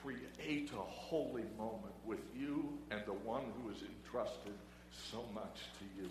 Create 0.05 0.69
a 0.71 0.81
holy 0.81 1.45
moment 1.57 1.93
with 2.05 2.19
you 2.37 2.77
and 2.91 3.01
the 3.05 3.13
one 3.13 3.43
who 3.57 3.69
has 3.69 3.79
entrusted 3.81 4.53
so 5.11 5.25
much 5.33 5.61
to 5.79 6.01
you. 6.01 6.09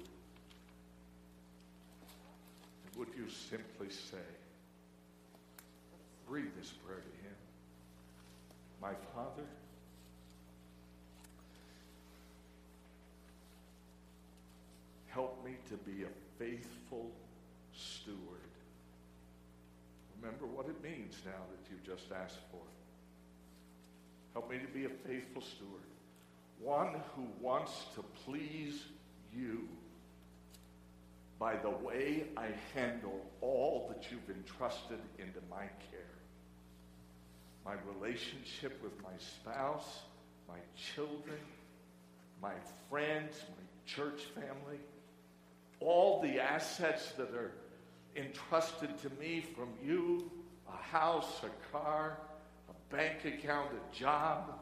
And 2.87 2.97
would 2.97 3.09
you 3.17 3.29
simply 3.29 3.91
say, 3.91 4.17
read 6.29 6.51
this 6.59 6.71
prayer 6.85 6.99
to 6.99 7.29
him. 7.29 7.37
My 8.83 8.93
Father, 9.15 9.47
help 15.09 15.45
me 15.45 15.53
to 15.69 15.77
be 15.77 16.03
a 16.03 16.09
faithful 16.39 17.11
steward. 17.73 18.19
Remember 20.21 20.47
what 20.47 20.67
it 20.67 20.83
means 20.83 21.15
now 21.25 21.33
that 21.33 21.71
you 21.71 21.77
just 21.87 22.11
asked 22.13 22.41
for. 22.51 22.74
Help 24.35 24.51
me 24.51 24.59
to 24.59 24.67
be 24.67 24.85
a 24.85 24.89
faithful 24.89 25.41
steward, 25.41 25.71
one 26.61 27.01
who 27.15 27.23
wants 27.41 27.87
to 27.95 28.03
please 28.25 28.83
you. 29.33 29.69
By 31.39 31.55
the 31.57 31.71
way 31.71 32.25
I 32.37 32.49
handle 32.75 33.25
all 33.41 33.87
that 33.89 34.11
you've 34.11 34.37
entrusted 34.37 34.99
into 35.19 35.39
my 35.49 35.67
care. 35.91 36.01
My 37.65 37.75
relationship 37.95 38.83
with 38.83 39.01
my 39.05 39.17
spouse, 39.19 40.01
my 40.49 40.59
children, 40.95 41.39
my 42.43 42.55
friends, 42.91 43.37
my 43.49 43.65
church 43.87 44.23
family, 44.35 44.81
all 45.79 46.21
the 46.23 46.41
assets 46.41 47.13
that 47.13 47.31
are 47.31 47.53
entrusted 48.17 48.91
to 49.03 49.11
me 49.21 49.45
from 49.55 49.69
you 49.85 50.29
a 50.69 50.83
house, 50.83 51.41
a 51.45 51.73
car, 51.77 52.19
bank 52.95 53.25
account, 53.25 53.71
a 53.73 53.97
job, 53.97 54.61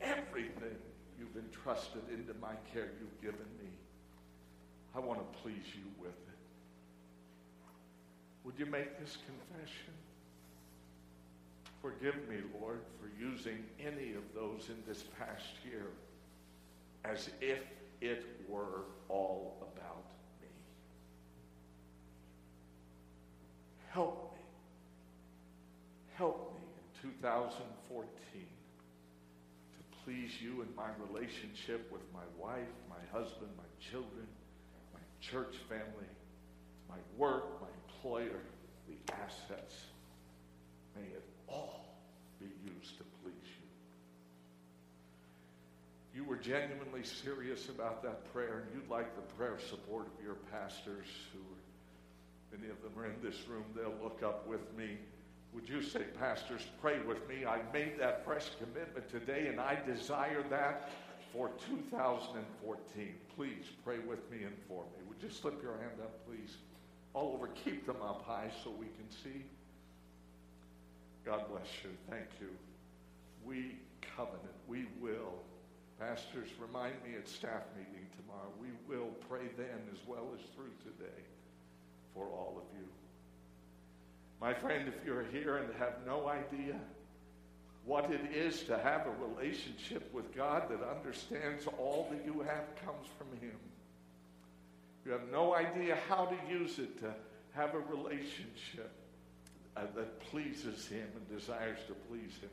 everything 0.00 0.76
you've 1.18 1.36
entrusted 1.36 2.00
into 2.10 2.32
my 2.40 2.54
care 2.72 2.88
you've 2.98 3.20
given 3.20 3.46
me. 3.60 3.68
I 4.94 4.98
want 4.98 5.20
to 5.20 5.38
please 5.40 5.66
you 5.74 5.84
with 6.00 6.10
it. 6.10 6.38
Would 8.44 8.54
you 8.58 8.64
make 8.64 8.98
this 8.98 9.18
confession? 9.26 9.92
Forgive 11.82 12.14
me, 12.28 12.36
Lord, 12.60 12.80
for 12.98 13.10
using 13.22 13.58
any 13.78 14.14
of 14.14 14.22
those 14.34 14.68
in 14.68 14.76
this 14.88 15.04
past 15.18 15.44
year 15.64 15.88
as 17.04 17.28
if 17.42 17.58
it 18.00 18.24
were 18.48 18.84
all 19.08 19.58
about 19.60 20.06
me. 20.40 20.48
Help 23.90 24.32
me. 24.34 24.44
Help 26.16 26.51
2014 27.02 28.06
to 29.74 29.82
please 30.04 30.30
you 30.40 30.62
in 30.62 30.68
my 30.76 30.88
relationship 31.10 31.90
with 31.90 32.02
my 32.14 32.22
wife, 32.38 32.70
my 32.88 33.02
husband, 33.10 33.50
my 33.58 33.90
children, 33.90 34.26
my 34.94 35.00
church 35.20 35.56
family, 35.68 36.10
my 36.88 36.98
work, 37.16 37.60
my 37.60 37.66
employer, 37.88 38.40
the 38.86 39.12
assets. 39.14 39.74
May 40.94 41.02
it 41.02 41.24
all 41.48 41.96
be 42.38 42.46
used 42.64 42.96
to 42.98 43.04
please 43.22 43.48
you. 46.14 46.22
You 46.22 46.24
were 46.24 46.36
genuinely 46.36 47.02
serious 47.02 47.68
about 47.68 48.04
that 48.04 48.32
prayer, 48.32 48.62
and 48.64 48.74
you'd 48.74 48.90
like 48.90 49.16
the 49.16 49.34
prayer 49.34 49.58
support 49.70 50.06
of 50.06 50.24
your 50.24 50.36
pastors 50.52 51.06
who 51.32 51.40
are, 51.40 52.58
many 52.58 52.70
of 52.70 52.80
them 52.82 52.92
are 52.96 53.06
in 53.06 53.20
this 53.22 53.48
room. 53.48 53.64
They'll 53.74 53.98
look 54.00 54.22
up 54.22 54.46
with 54.46 54.60
me 54.76 54.98
would 55.54 55.68
you 55.68 55.82
say, 55.82 56.04
Pastors, 56.18 56.62
pray 56.80 57.00
with 57.00 57.28
me? 57.28 57.44
I 57.44 57.60
made 57.72 57.98
that 57.98 58.24
fresh 58.24 58.50
commitment 58.58 59.08
today, 59.10 59.48
and 59.48 59.60
I 59.60 59.78
desire 59.86 60.42
that 60.48 60.90
for 61.32 61.50
2014. 61.68 63.14
Please 63.36 63.64
pray 63.84 63.98
with 63.98 64.30
me 64.30 64.44
and 64.44 64.56
for 64.66 64.84
me. 64.84 65.04
Would 65.08 65.22
you 65.22 65.30
slip 65.30 65.62
your 65.62 65.72
hand 65.72 66.00
up, 66.00 66.26
please? 66.26 66.56
All 67.14 67.34
over. 67.34 67.48
Keep 67.48 67.86
them 67.86 68.00
up 68.02 68.24
high 68.26 68.50
so 68.64 68.70
we 68.70 68.86
can 68.86 69.10
see. 69.22 69.44
God 71.24 71.44
bless 71.50 71.68
you. 71.84 71.90
Thank 72.10 72.28
you. 72.40 72.48
We 73.44 73.76
covenant. 74.16 74.56
We 74.66 74.86
will. 75.00 75.34
Pastors, 75.98 76.48
remind 76.58 76.94
me 77.04 77.14
at 77.16 77.28
staff 77.28 77.62
meeting 77.76 78.06
tomorrow. 78.16 78.50
We 78.60 78.68
will 78.88 79.10
pray 79.28 79.48
then 79.56 79.80
as 79.92 79.98
well 80.06 80.30
as 80.34 80.40
through 80.56 80.72
today 80.82 81.22
for 82.14 82.24
all 82.24 82.56
of 82.56 82.64
you. 82.78 82.86
My 84.42 84.52
friend, 84.52 84.88
if 84.88 85.06
you're 85.06 85.24
here 85.30 85.58
and 85.58 85.72
have 85.78 86.04
no 86.04 86.26
idea 86.26 86.74
what 87.84 88.10
it 88.10 88.34
is 88.34 88.64
to 88.64 88.76
have 88.76 89.06
a 89.06 89.28
relationship 89.28 90.12
with 90.12 90.34
God 90.34 90.68
that 90.68 90.80
understands 90.82 91.68
all 91.78 92.08
that 92.10 92.26
you 92.26 92.40
have 92.40 92.64
comes 92.84 93.06
from 93.16 93.28
Him, 93.40 93.56
you 95.06 95.12
have 95.12 95.30
no 95.30 95.54
idea 95.54 95.96
how 96.08 96.24
to 96.24 96.52
use 96.52 96.80
it 96.80 96.98
to 97.02 97.14
have 97.52 97.74
a 97.74 97.78
relationship 97.78 98.90
uh, 99.76 99.82
that 99.94 100.20
pleases 100.30 100.88
Him 100.88 101.06
and 101.14 101.38
desires 101.38 101.78
to 101.86 101.94
please 102.10 102.32
Him. 102.40 102.50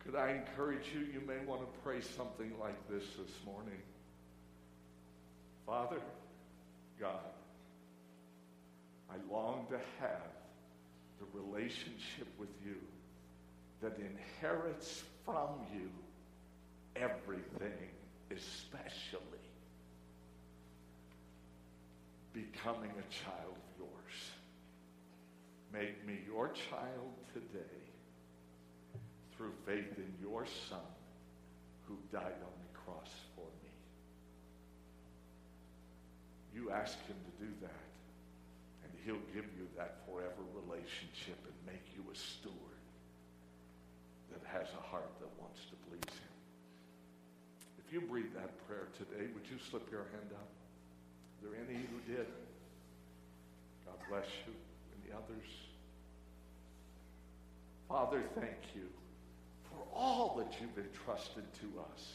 Could 0.00 0.16
I 0.16 0.32
encourage 0.32 0.86
you? 0.92 1.00
You 1.00 1.24
may 1.24 1.38
want 1.46 1.60
to 1.60 1.80
pray 1.84 2.00
something 2.00 2.52
like 2.60 2.88
this 2.88 3.04
this 3.16 3.44
morning. 3.46 3.80
Father, 5.64 6.00
God, 7.00 7.20
I 9.14 9.32
long 9.32 9.66
to 9.70 9.78
have 10.00 10.32
the 11.20 11.40
relationship 11.40 12.26
with 12.38 12.48
you 12.64 12.76
that 13.80 13.96
inherits 13.98 15.04
from 15.24 15.50
you 15.72 15.88
everything, 16.96 17.90
especially 18.30 19.20
becoming 22.32 22.90
a 22.90 23.24
child 23.24 23.54
of 23.54 23.78
yours. 23.78 24.30
Make 25.72 26.06
me 26.06 26.18
your 26.26 26.48
child 26.48 27.12
today 27.32 27.82
through 29.36 29.52
faith 29.64 29.96
in 29.96 30.12
your 30.20 30.44
Son 30.68 30.78
who 31.86 31.96
died 32.12 32.22
on 32.22 32.54
the 32.62 32.78
cross 32.84 33.10
for 33.36 33.46
me. 33.62 33.70
You 36.54 36.70
ask 36.70 36.94
him 37.06 37.16
to 37.24 37.44
do 37.44 37.52
that, 37.62 37.83
he'll 39.04 39.26
give 39.36 39.44
you 39.56 39.68
that 39.76 40.00
forever 40.08 40.42
relationship 40.64 41.36
and 41.44 41.56
make 41.66 41.84
you 41.94 42.02
a 42.08 42.16
steward 42.16 42.80
that 44.32 44.42
has 44.48 44.66
a 44.72 44.82
heart 44.88 45.12
that 45.20 45.28
wants 45.38 45.60
to 45.68 45.76
please 45.88 46.12
him. 46.18 46.34
If 47.78 47.92
you 47.92 48.00
breathe 48.00 48.32
that 48.34 48.66
prayer 48.66 48.88
today, 48.96 49.28
would 49.32 49.46
you 49.50 49.58
slip 49.70 49.90
your 49.90 50.08
hand 50.10 50.32
up? 50.32 50.48
Are 50.48 51.50
there 51.50 51.60
any 51.68 51.78
who 51.84 52.00
did? 52.12 52.26
God 53.84 53.98
bless 54.08 54.26
you. 54.46 54.54
Any 55.04 55.12
others? 55.12 55.48
Father, 57.88 58.22
thank 58.34 58.74
you 58.74 58.88
for 59.68 59.84
all 59.94 60.36
that 60.38 60.60
you've 60.60 60.84
entrusted 60.84 61.44
to 61.60 61.66
us. 61.92 62.14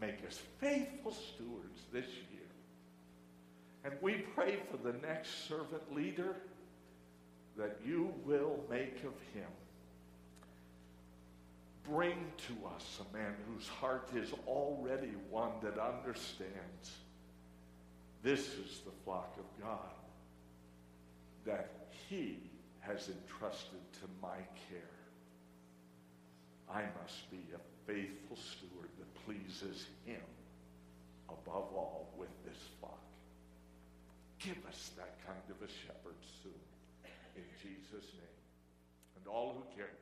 Make 0.00 0.24
us 0.26 0.40
faithful 0.60 1.12
stewards 1.12 1.80
this 1.92 2.06
year. 2.32 2.39
And 3.84 3.94
we 4.00 4.24
pray 4.34 4.58
for 4.70 4.76
the 4.76 4.96
next 4.98 5.48
servant 5.48 5.94
leader 5.94 6.36
that 7.56 7.78
you 7.84 8.12
will 8.24 8.60
make 8.70 8.98
of 8.98 9.14
him. 9.34 9.48
Bring 11.88 12.16
to 12.46 12.66
us 12.74 13.00
a 13.00 13.16
man 13.16 13.34
whose 13.48 13.66
heart 13.66 14.10
is 14.14 14.32
already 14.46 15.12
one 15.30 15.52
that 15.62 15.78
understands 15.78 16.92
this 18.22 18.40
is 18.40 18.80
the 18.84 18.92
flock 19.04 19.34
of 19.38 19.64
God 19.64 19.78
that 21.46 21.70
he 22.08 22.38
has 22.80 23.08
entrusted 23.08 23.80
to 23.94 24.08
my 24.20 24.36
care. 24.68 24.80
I 26.70 26.82
must 27.02 27.30
be 27.30 27.42
a 27.54 27.90
faithful 27.90 28.36
steward 28.36 28.90
that 28.98 29.24
pleases 29.24 29.86
him 30.04 30.20
above 31.28 31.72
all 31.74 32.12
with. 32.18 32.28
Give 34.40 34.56
us 34.66 34.90
that 34.96 35.20
kind 35.28 35.44
of 35.52 35.60
a 35.60 35.68
shepherd 35.68 36.16
soon. 36.42 36.64
In 37.36 37.44
Jesus' 37.60 38.08
name. 38.16 38.40
And 39.16 39.28
all 39.28 39.52
who 39.52 39.76
care 39.76 39.92